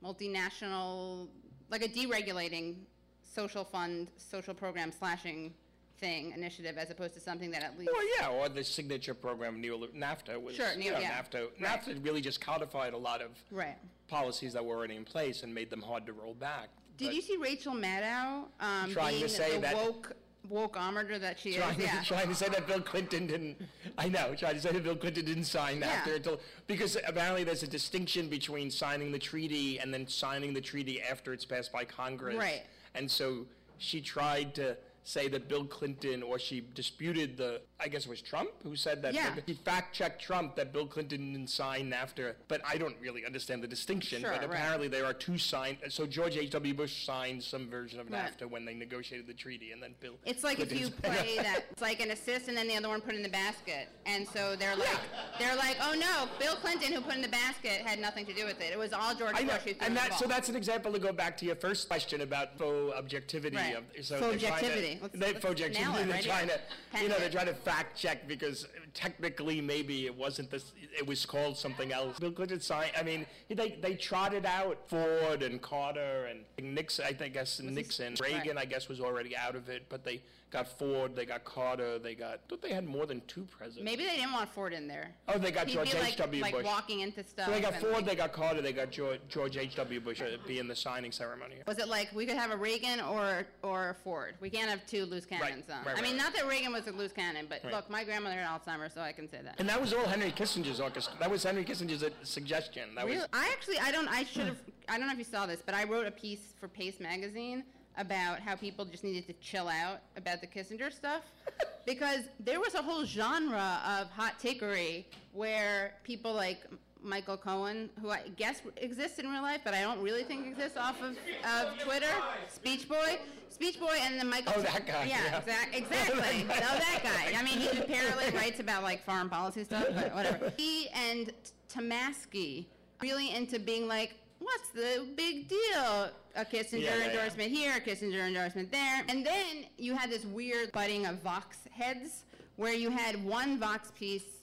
multinational, 0.05 1.29
like 1.71 1.83
a 1.83 1.89
deregulating 1.89 2.77
social 3.23 3.65
fund, 3.65 4.09
social 4.17 4.55
program 4.55 4.93
slashing 4.93 5.53
thing 5.99 6.33
initiative, 6.33 6.77
as 6.77 6.91
opposed 6.91 7.15
to 7.15 7.21
something 7.21 7.51
that 7.51 7.63
at 7.63 7.79
least. 7.79 7.91
Well, 7.93 8.03
yeah, 8.21 8.29
or 8.29 8.49
the 8.49 8.63
signature 8.65 9.15
program, 9.15 9.61
neo 9.61 9.79
NAFTA 9.87 10.41
was. 10.41 10.57
Sure, 10.57 10.73
you 10.73 10.79
neo- 10.79 10.95
know, 10.95 11.01
yeah. 11.01 11.21
NAFTA. 11.23 11.49
Right. 11.61 11.83
NAFTA 11.83 12.05
really 12.05 12.21
just 12.21 12.41
codified 12.41 12.93
a 12.93 12.99
lot 12.99 13.23
of 13.23 13.31
Right. 13.51 13.77
policies 14.09 14.53
that 14.53 14.65
were 14.65 14.77
already 14.77 14.97
in 14.97 15.05
place 15.05 15.43
and 15.43 15.55
made 15.55 15.71
them 15.71 15.83
hard 15.83 16.07
to 16.07 16.13
roll 16.13 16.35
back. 16.35 16.69
Did 16.97 17.07
But 17.07 17.15
you 17.17 17.23
see 17.23 17.37
Rachel 17.37 17.75
Maddow 17.75 18.45
um, 18.61 18.93
Trying 18.93 19.21
to 19.21 19.29
say 19.29 19.59
that- 19.59 19.75
woke 19.75 20.13
woke 20.49 20.77
ometer 20.77 21.19
that 21.19 21.39
she 21.39 21.55
Trying, 21.55 21.81
is? 21.81 21.87
Yeah. 21.87 22.01
to, 22.01 22.05
trying 22.07 22.29
to 22.29 22.35
say 22.35 22.49
that 22.49 22.67
Bill 22.67 22.81
Clinton 22.81 23.27
didn't, 23.27 23.57
I 23.99 24.09
know, 24.09 24.35
trying 24.35 24.55
to 24.55 24.61
say 24.61 24.73
that 24.73 24.83
Bill 24.83 24.97
Clinton 24.97 25.25
didn't 25.25 25.45
sign 25.45 25.81
Yeah. 25.81 25.87
after 25.89 26.15
until, 26.15 26.41
because 26.67 26.97
apparently 27.07 27.45
there's 27.45 27.63
a 27.63 27.67
distinction 27.69 28.29
between 28.29 28.71
signing 28.71 29.13
the 29.13 29.19
treaty 29.19 29.79
and 29.79 29.93
then 29.93 30.07
signing 30.07 30.53
the 30.55 30.61
treaty 30.61 31.01
after 31.03 31.33
it's 31.33 31.45
passed 31.45 31.73
by 31.73 31.85
Congress. 31.85 32.37
Right. 32.37 32.63
And 32.95 33.11
so 33.11 33.47
she 33.79 34.01
tried 34.01 34.55
to 34.57 34.77
say 35.05 35.29
that 35.29 35.49
Bill 35.49 35.65
Clinton, 35.65 36.23
or 36.23 36.39
she 36.39 36.65
disputed 36.75 37.37
the, 37.37 37.61
I 37.85 37.89
guess 37.89 38.07
it 38.07 38.09
was 38.09 38.23
Trump 38.23 38.49
who 38.63 38.77
said 38.77 39.03
that. 39.03 39.13
Yeah. 39.13 39.35
He 39.45 39.53
fact-checked 39.53 40.21
Trump 40.23 40.57
that 40.57 40.73
Bill 40.73 40.87
Clinton 40.87 41.33
didn't 41.35 41.49
sign 41.51 41.91
NAFTA, 41.93 42.33
but 42.49 42.63
I 42.67 42.79
don't 42.79 42.97
really 42.99 43.27
understand 43.27 43.63
the 43.63 43.67
distinction. 43.69 44.23
Sure, 44.23 44.31
but 44.31 44.49
right. 44.49 44.59
apparently 44.59 44.89
there 44.89 45.05
are 45.05 45.13
two 45.13 45.37
signed, 45.37 45.77
so 45.91 46.07
George 46.07 46.37
H.W. 46.39 46.73
Bush 46.73 47.05
signed 47.05 47.43
some 47.43 47.69
version 47.69 48.01
of 48.01 48.11
Right. 48.11 48.31
NAFTA 48.39 48.49
when 48.51 48.65
they 48.65 48.73
negotiated 48.73 49.27
the 49.27 49.35
treaty, 49.35 49.73
and 49.73 49.83
then 49.83 49.95
Bill. 50.01 50.15
It's 50.25 50.43
like 50.43 50.61
if 50.61 50.73
you 50.73 50.89
play 50.89 51.37
that, 51.43 51.65
it's 51.71 51.83
like 51.83 52.01
an 52.01 52.11
assist 52.13 52.49
and 52.49 52.57
then 52.57 52.69
the 52.69 52.77
other 52.77 52.89
one 52.89 53.03
put 53.03 53.15
in 53.15 53.23
the 53.23 53.29
basket. 53.29 53.89
And 54.07 54.27
so 54.29 54.57
they're 54.57 54.77
like, 54.77 54.99
they're 55.39 55.57
like, 55.57 55.77
oh 55.83 55.93
no, 55.95 56.29
Bill 56.39 56.55
Clinton 56.57 56.91
who 56.93 57.03
put 57.03 57.17
in 57.17 57.23
the 57.23 57.29
basket 57.29 57.83
had 57.85 57.99
nothing 57.99 58.25
to 58.27 58.33
do 58.33 58.47
with 58.47 58.63
it. 58.63 58.73
It 58.73 58.79
was 58.79 58.95
all 58.95 59.15
George 59.15 59.35
I 59.35 59.43
know, 59.43 59.53
Bush 59.55 59.63
who 59.63 59.75
threw 59.75 59.87
and 59.87 59.95
the 59.95 60.01
that, 60.01 60.11
ball. 60.11 60.19
so 60.21 60.27
that's 60.27 60.49
an 60.49 60.57
example 60.57 60.91
to 60.93 60.99
go 60.99 61.13
back 61.13 61.37
to 61.39 61.45
your 61.45 61.57
first 61.57 61.87
question 61.89 62.23
about 62.23 62.57
faux 62.59 62.95
objectivity. 62.97 63.57
Right. 63.57 63.77
Of, 63.77 63.85
so 64.05 64.17
Faux 64.19 64.41
they're 64.41 64.51
trying 64.51 64.61
to- 64.63 64.67
objectivity. 64.69 64.97
Faux 65.41 65.45
objectivity. 65.45 66.11
They're 66.13 66.23
trying 66.23 66.49
to, 66.49 66.61
you 67.03 67.09
know, 67.09 67.19
they're 67.19 67.29
trying 67.31 67.47
to 67.47 67.55
fact 67.55 67.74
check 67.95 68.29
because 68.29 68.67
technically 68.95 69.61
maybe 69.61 70.07
it 70.07 70.17
wasn't 70.17 70.51
this. 70.51 70.73
It 70.97 71.07
was 71.07 71.27
called 71.27 71.57
something 71.57 71.93
else. 71.93 72.19
Bill 72.19 72.33
Clinton 72.33 72.61
signed. 72.61 72.93
I 72.99 73.03
mean, 73.03 73.27
they 73.49 73.79
they 73.83 73.95
trotted 73.95 74.47
out 74.47 74.89
Ford 74.89 75.43
and 75.43 75.61
Carter 75.61 76.29
and 76.31 76.75
Nixon. 76.75 77.05
I 77.05 77.09
think 77.09 77.23
I 77.23 77.29
guess 77.29 77.61
Nixon. 77.61 78.15
Reagan, 78.21 78.59
I 78.59 78.65
guess, 78.65 78.89
was 78.89 79.01
already 79.01 79.37
out 79.37 79.57
of 79.57 79.69
it, 79.69 79.87
but 79.89 80.05
they 80.05 80.23
got 80.55 80.69
Ford. 80.79 81.15
They 81.17 81.27
got 81.27 81.45
Carter. 81.45 81.99
They 81.99 82.15
got. 82.15 82.41
Thought 82.49 82.63
they 82.63 82.73
had 82.73 82.87
more 82.87 83.07
than 83.07 83.21
two 83.27 83.47
presidents. 83.51 83.85
Maybe 83.85 84.05
they 84.05 84.17
didn't 84.17 84.33
want 84.33 84.49
Ford 84.49 84.73
in 84.73 84.87
there. 84.87 85.11
Oh, 85.29 85.37
they 85.37 85.51
got 85.51 85.67
He'd 85.67 85.75
George 85.75 85.93
be 85.93 85.99
like, 85.99 86.13
H.W. 86.13 86.43
like 86.43 86.55
Bush. 86.55 86.65
walking 86.65 87.01
into 87.01 87.25
stuff. 87.25 87.47
So 87.47 87.53
they 87.53 87.61
got 87.61 87.75
Ford, 87.77 87.93
like- 87.93 88.07
they 88.07 88.15
got 88.15 88.33
Carter, 88.33 88.63
they 88.63 88.73
got 88.73 88.91
George, 88.91 89.21
George 89.29 89.57
H.W. 89.57 90.01
Bush 90.01 90.23
uh, 90.23 90.27
be 90.47 90.61
in 90.61 90.69
the 90.69 90.77
signing 90.77 91.11
ceremony. 91.13 91.57
Was 91.67 91.79
it 91.79 91.89
like 91.89 92.11
we 92.15 92.25
could 92.25 92.37
have 92.37 92.53
a 92.53 92.57
Reagan 92.57 93.01
or 93.01 93.45
or 93.63 93.91
a 93.91 93.95
Ford? 93.95 94.37
We 94.41 94.49
can't 94.49 94.71
have 94.71 94.87
two 94.87 95.05
loose 95.05 95.27
cannons 95.27 95.65
on. 95.69 95.85
right, 95.85 95.99
I 95.99 96.01
mean, 96.01 96.13
right. 96.13 96.23
not 96.23 96.35
that 96.35 96.47
Reagan 96.47 96.73
was 96.73 96.87
a 96.87 96.93
loose 96.93 97.13
cannon, 97.13 97.47
but 97.49 97.61
Right. 97.65 97.73
look, 97.75 97.91
my 97.91 98.05
grandmother 98.05 98.37
had 98.37 98.47
Alzheimer's, 98.49 98.95
so 98.95 99.01
I 99.01 99.13
can 99.13 99.29
say 99.29 99.41
that. 99.43 99.57
And 99.59 99.69
that 99.69 99.81
was 99.81 99.93
all 99.93 100.07
Henry 100.07 100.31
Kissinger's 100.31 100.81
orchestra. 100.81 101.15
That 101.19 101.31
was 101.31 101.43
Henry 101.43 101.65
Kissinger's 101.65 102.03
uh, 102.05 102.11
suggestion. 102.23 102.95
That 102.95 103.05
Really? 103.07 103.17
was 103.19 103.27
I 103.33 103.49
actually, 103.53 103.79
I 103.81 103.91
don't, 103.91 104.09
I 104.09 104.23
should 104.25 104.47
have, 104.47 104.59
I 104.89 104.99
don't 104.99 105.07
know 105.09 105.13
if 105.13 105.19
you 105.19 105.25
saw 105.25 105.47
this, 105.47 105.61
but 105.65 105.75
I 105.75 105.85
wrote 105.85 106.07
a 106.07 106.11
piece 106.13 106.55
for 106.61 106.69
Pace 106.69 107.01
Magazine 107.01 107.65
about 107.97 108.41
how 108.41 108.57
people 108.57 108.85
just 108.85 109.05
needed 109.05 109.27
to 109.27 109.33
chill 109.35 109.69
out 109.69 110.01
about 110.17 110.41
the 110.41 110.47
Kissinger 110.47 110.93
stuff. 110.93 111.23
because 111.87 112.21
there 112.41 112.61
was 112.61 112.75
a 112.75 112.83
whole 112.83 113.05
genre 113.05 113.81
of 113.87 114.11
hot 114.11 114.39
takery 114.41 115.05
where 115.33 115.95
people 116.05 116.33
like 116.33 116.61
Michael 117.03 117.37
Cohen, 117.37 117.91
who 118.01 118.11
I 118.11 118.23
guess 118.37 118.63
exists 118.79 119.19
in 119.19 119.29
real 119.29 119.43
life, 119.43 119.61
but 119.63 119.75
I 119.75 119.83
don't 119.83 120.01
really 120.01 120.25
think 120.25 120.47
exists 120.47 120.79
off 120.79 120.97
of, 121.03 121.11
of 121.45 121.79
Twitter, 121.79 122.09
Speech 122.49 122.89
Boy. 122.89 123.19
Speech 123.51 123.79
Boy 123.79 123.97
and 124.01 124.19
then 124.19 124.29
Michael. 124.29 124.55
Oh, 124.57 124.63
that 124.63 124.87
guy, 124.87 125.05
Yeah, 125.05 125.19
yeah. 125.25 125.41
exac- 125.41 125.75
exactly. 125.77 126.43
no, 126.49 126.55
that 126.57 127.01
guy. 127.05 127.39
I 127.39 127.43
mean, 127.43 127.59
he 127.59 127.79
apparently 127.79 128.37
writes 128.37 128.59
about 128.59 128.83
like 128.83 129.05
foreign 129.05 129.29
policy 129.29 129.63
stuff, 129.65 129.87
but 129.95 130.13
whatever. 130.15 130.53
He 130.57 130.89
and 130.95 131.31
Tomasky 131.73 132.65
really 133.01 133.35
into 133.35 133.59
being 133.61 133.87
like, 133.87 134.15
what's 134.45 134.69
the 134.69 135.07
big 135.17 135.49
deal? 135.49 136.11
A 136.37 136.45
Kissinger 136.45 136.83
Yeah, 136.83 136.97
yeah, 136.97 137.11
endorsement 137.11 137.51
here, 137.51 137.73
a 137.77 137.81
Kissinger 137.81 138.27
endorsement 138.27 138.71
there. 138.71 139.05
And 139.09 139.25
then 139.25 139.67
you 139.79 139.95
had 139.95 140.11
this 140.11 140.25
weird 140.25 140.73
budding 140.73 141.07
of 141.07 141.23
Vox 141.23 141.59
heads 141.71 142.25
where 142.57 142.75
you 142.75 142.91
had 142.91 143.23
one 143.25 143.59
Vox 143.59 143.91
piece 143.93 144.43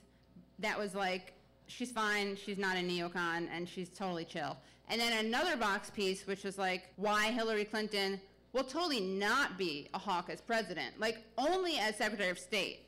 that 0.60 0.78
was 0.78 0.96
like, 0.96 1.34
she's 1.68 1.92
fine, 1.92 2.36
she's 2.36 2.58
not 2.58 2.78
a 2.78 2.80
neocon, 2.80 3.48
and 3.54 3.68
she's 3.68 3.90
totally 3.90 4.26
chill. 4.26 4.58
And 4.90 5.00
then 5.00 5.26
another 5.26 5.56
Vox 5.56 5.90
piece, 5.90 6.28
which 6.28 6.44
was 6.44 6.58
like, 6.58 6.90
why 6.98 7.32
Hillary 7.32 7.66
Clinton 7.66 8.20
will 8.54 8.64
totally 8.64 9.00
not 9.00 9.58
be 9.58 9.90
a 9.94 9.98
hawk 9.98 10.30
as 10.30 10.42
president, 10.42 11.00
like 11.00 11.20
only 11.38 11.78
as 11.78 11.96
Secretary 11.96 12.30
of 12.30 12.40
State. 12.40 12.82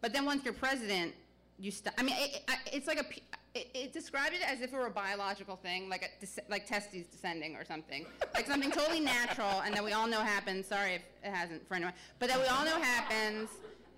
But 0.00 0.12
then 0.12 0.24
once 0.24 0.44
you're 0.44 0.54
president, 0.54 1.14
you 1.58 1.70
stop. 1.70 1.94
I 1.98 2.02
mean, 2.02 2.16
it, 2.18 2.42
it, 2.48 2.58
it's 2.72 2.86
like 2.86 2.98
a. 2.98 3.04
It, 3.52 3.68
it 3.74 3.92
described 3.92 4.34
it 4.34 4.42
as 4.46 4.60
if 4.60 4.72
it 4.72 4.76
were 4.76 4.86
a 4.86 4.90
biological 4.92 5.56
thing, 5.56 5.88
like 5.88 6.04
a 6.04 6.26
like 6.48 6.66
testes 6.66 7.06
descending 7.08 7.56
or 7.56 7.64
something, 7.64 8.06
like 8.34 8.46
something 8.46 8.70
totally 8.70 9.00
natural, 9.00 9.60
and 9.64 9.74
that 9.74 9.84
we 9.84 9.92
all 9.92 10.06
know 10.06 10.20
happens. 10.20 10.66
Sorry 10.68 10.94
if 10.94 11.02
it 11.24 11.34
hasn't 11.34 11.66
for 11.66 11.74
anyone, 11.74 11.92
but 12.20 12.28
that 12.28 12.38
we 12.40 12.46
all 12.46 12.64
know 12.64 12.80
happens, 12.80 13.48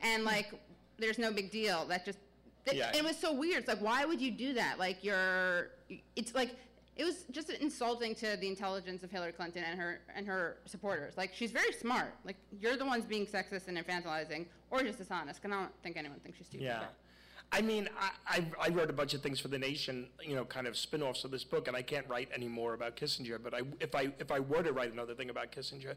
and 0.01 0.25
like 0.25 0.53
there's 0.99 1.19
no 1.19 1.31
big 1.33 1.51
deal. 1.51 1.85
That 1.87 2.07
just 2.07 2.19
that, 2.65 2.77
Yeah. 2.77 2.97
it 2.97 3.05
was 3.05 3.17
so 3.19 3.31
weird. 3.35 3.59
It's 3.59 3.69
like 3.69 3.83
why 3.83 4.07
would 4.07 4.23
you 4.23 4.31
do 4.31 4.55
that? 4.55 4.79
Like 4.79 5.05
you're, 5.05 5.69
it's 6.17 6.35
like 6.35 6.57
it 6.97 7.05
was 7.05 7.25
just 7.31 7.51
insulting 7.51 8.15
to 8.17 8.38
the 8.38 8.49
intelligence 8.49 9.03
of 9.03 9.11
Hillary 9.11 9.33
Clinton 9.33 9.65
and 9.65 9.79
her 9.79 10.01
and 10.17 10.27
her 10.27 10.57
supporters. 10.65 11.19
Like 11.19 11.35
she's 11.35 11.51
very 11.51 11.73
smart. 11.73 12.15
Like 12.25 12.37
you're 12.59 12.79
the 12.79 12.87
ones 12.87 13.05
being 13.05 13.27
sexist 13.27 13.69
and 13.69 13.77
infantilizing, 13.77 14.47
or 14.71 14.83
just 14.83 14.97
dishonest. 14.97 15.43
Because 15.43 15.55
I 15.55 15.61
don't 15.61 15.73
think 15.83 15.99
anyone 15.99 16.21
thinks 16.21 16.38
she's 16.38 16.47
stupid. 16.47 16.65
Yeah. 16.65 16.85
I 17.55 17.61
mean, 17.61 17.88
I, 18.01 18.38
I, 18.38 18.45
I 18.59 18.69
wrote 18.71 18.88
a 18.88 18.95
bunch 18.95 19.12
of 19.12 19.21
things 19.21 19.38
for 19.38 19.49
The 19.49 19.59
Nation, 19.59 20.07
you 20.23 20.35
know, 20.35 20.45
kind 20.45 20.67
of 20.67 20.75
spin-offs 20.75 21.23
of 21.25 21.31
this 21.31 21.45
book, 21.45 21.69
and 21.69 21.77
I 21.77 21.83
can't 21.83 22.09
write 22.09 22.31
any 22.35 22.49
more 22.49 22.73
about 22.73 22.97
Kissinger. 22.97 23.38
But 23.43 23.53
I, 23.53 23.61
if 23.79 23.95
I 23.95 24.11
if 24.19 24.33
I 24.33 24.41
were 24.41 24.62
to 24.62 24.73
write 24.73 24.93
another 24.93 25.15
thing 25.15 25.29
about 25.29 25.53
Kissinger, 25.53 25.95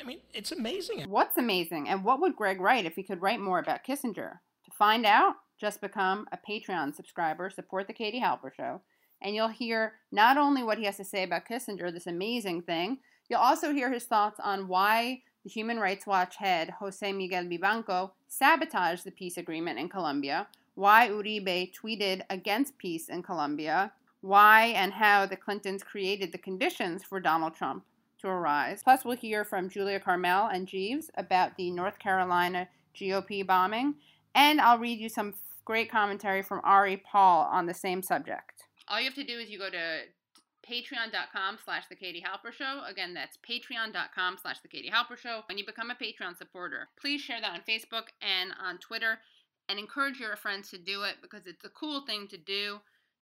I 0.00 0.02
mean, 0.04 0.20
it's 0.32 0.52
amazing. 0.52 1.08
What's 1.08 1.36
amazing, 1.36 1.88
and 1.88 2.02
what 2.02 2.20
would 2.20 2.34
Greg 2.34 2.60
write 2.60 2.86
if 2.86 2.94
he 2.96 3.02
could 3.02 3.20
write 3.20 3.40
more 3.40 3.58
about 3.58 3.84
Kissinger? 3.84 4.38
To 4.64 4.70
find 4.72 5.04
out, 5.04 5.34
just 5.60 5.82
become 5.82 6.26
a 6.32 6.38
Patreon 6.38 6.94
subscriber, 6.94 7.50
support 7.50 7.86
the 7.86 7.92
Katie 7.92 8.20
Halper 8.20 8.52
Show, 8.54 8.80
and 9.20 9.34
you'll 9.34 9.48
hear 9.48 9.94
not 10.10 10.38
only 10.38 10.62
what 10.62 10.78
he 10.78 10.84
has 10.84 10.96
to 10.96 11.04
say 11.04 11.24
about 11.24 11.46
Kissinger, 11.46 11.92
this 11.92 12.06
amazing 12.06 12.62
thing, 12.62 12.98
you'll 13.28 13.40
also 13.40 13.72
hear 13.72 13.92
his 13.92 14.04
thoughts 14.04 14.40
on 14.42 14.66
why 14.66 15.20
the 15.44 15.50
Human 15.50 15.78
Rights 15.78 16.06
Watch 16.06 16.36
head 16.36 16.70
Jose 16.80 17.12
Miguel 17.12 17.44
Vivanco 17.44 18.12
sabotaged 18.28 19.04
the 19.04 19.12
peace 19.12 19.36
agreement 19.36 19.78
in 19.78 19.88
Colombia, 19.88 20.48
why 20.76 21.08
Uribe 21.08 21.72
tweeted 21.74 22.22
against 22.30 22.78
peace 22.78 23.08
in 23.08 23.22
Colombia, 23.22 23.92
why 24.20 24.66
and 24.66 24.92
how 24.92 25.26
the 25.26 25.36
Clintons 25.36 25.82
created 25.82 26.30
the 26.30 26.38
conditions 26.38 27.02
for 27.02 27.18
Donald 27.18 27.54
Trump 27.54 27.84
to 28.20 28.28
arise. 28.28 28.82
Plus, 28.84 29.04
we'll 29.04 29.16
hear 29.16 29.44
from 29.44 29.68
Julia 29.68 29.98
Carmel 29.98 30.48
and 30.52 30.68
Jeeves 30.68 31.10
about 31.16 31.56
the 31.56 31.70
North 31.70 31.98
Carolina 31.98 32.68
GOP 32.94 33.44
bombing, 33.46 33.94
and 34.34 34.60
I'll 34.60 34.78
read 34.78 35.00
you 35.00 35.08
some 35.08 35.34
great 35.64 35.90
commentary 35.90 36.42
from 36.42 36.60
Ari 36.62 36.98
Paul 36.98 37.48
on 37.50 37.66
the 37.66 37.74
same 37.74 38.02
subject. 38.02 38.64
All 38.88 39.00
you 39.00 39.06
have 39.06 39.14
to 39.14 39.24
do 39.24 39.38
is 39.38 39.50
you 39.50 39.58
go 39.58 39.70
to 39.70 40.00
patreon.com 40.68 41.58
slash 41.64 41.84
the 41.88 41.94
katie 41.94 42.24
halper 42.26 42.52
show 42.52 42.82
again 42.88 43.14
that's 43.14 43.38
patreon.com 43.48 44.36
slash 44.40 44.58
the 44.62 44.68
katie 44.68 44.90
halper 44.90 45.16
show 45.16 45.42
when 45.48 45.56
you 45.56 45.64
become 45.64 45.92
a 45.92 45.94
patreon 45.94 46.36
supporter 46.36 46.88
please 47.00 47.20
share 47.20 47.40
that 47.40 47.52
on 47.52 47.60
facebook 47.68 48.08
and 48.20 48.50
on 48.60 48.76
twitter 48.78 49.18
and 49.68 49.78
encourage 49.78 50.20
your 50.20 50.36
friends 50.36 50.70
to 50.70 50.78
do 50.78 51.02
it 51.02 51.16
because 51.22 51.46
it's 51.46 51.64
a 51.64 51.68
cool 51.70 52.02
thing 52.02 52.28
to 52.28 52.36
do 52.36 52.80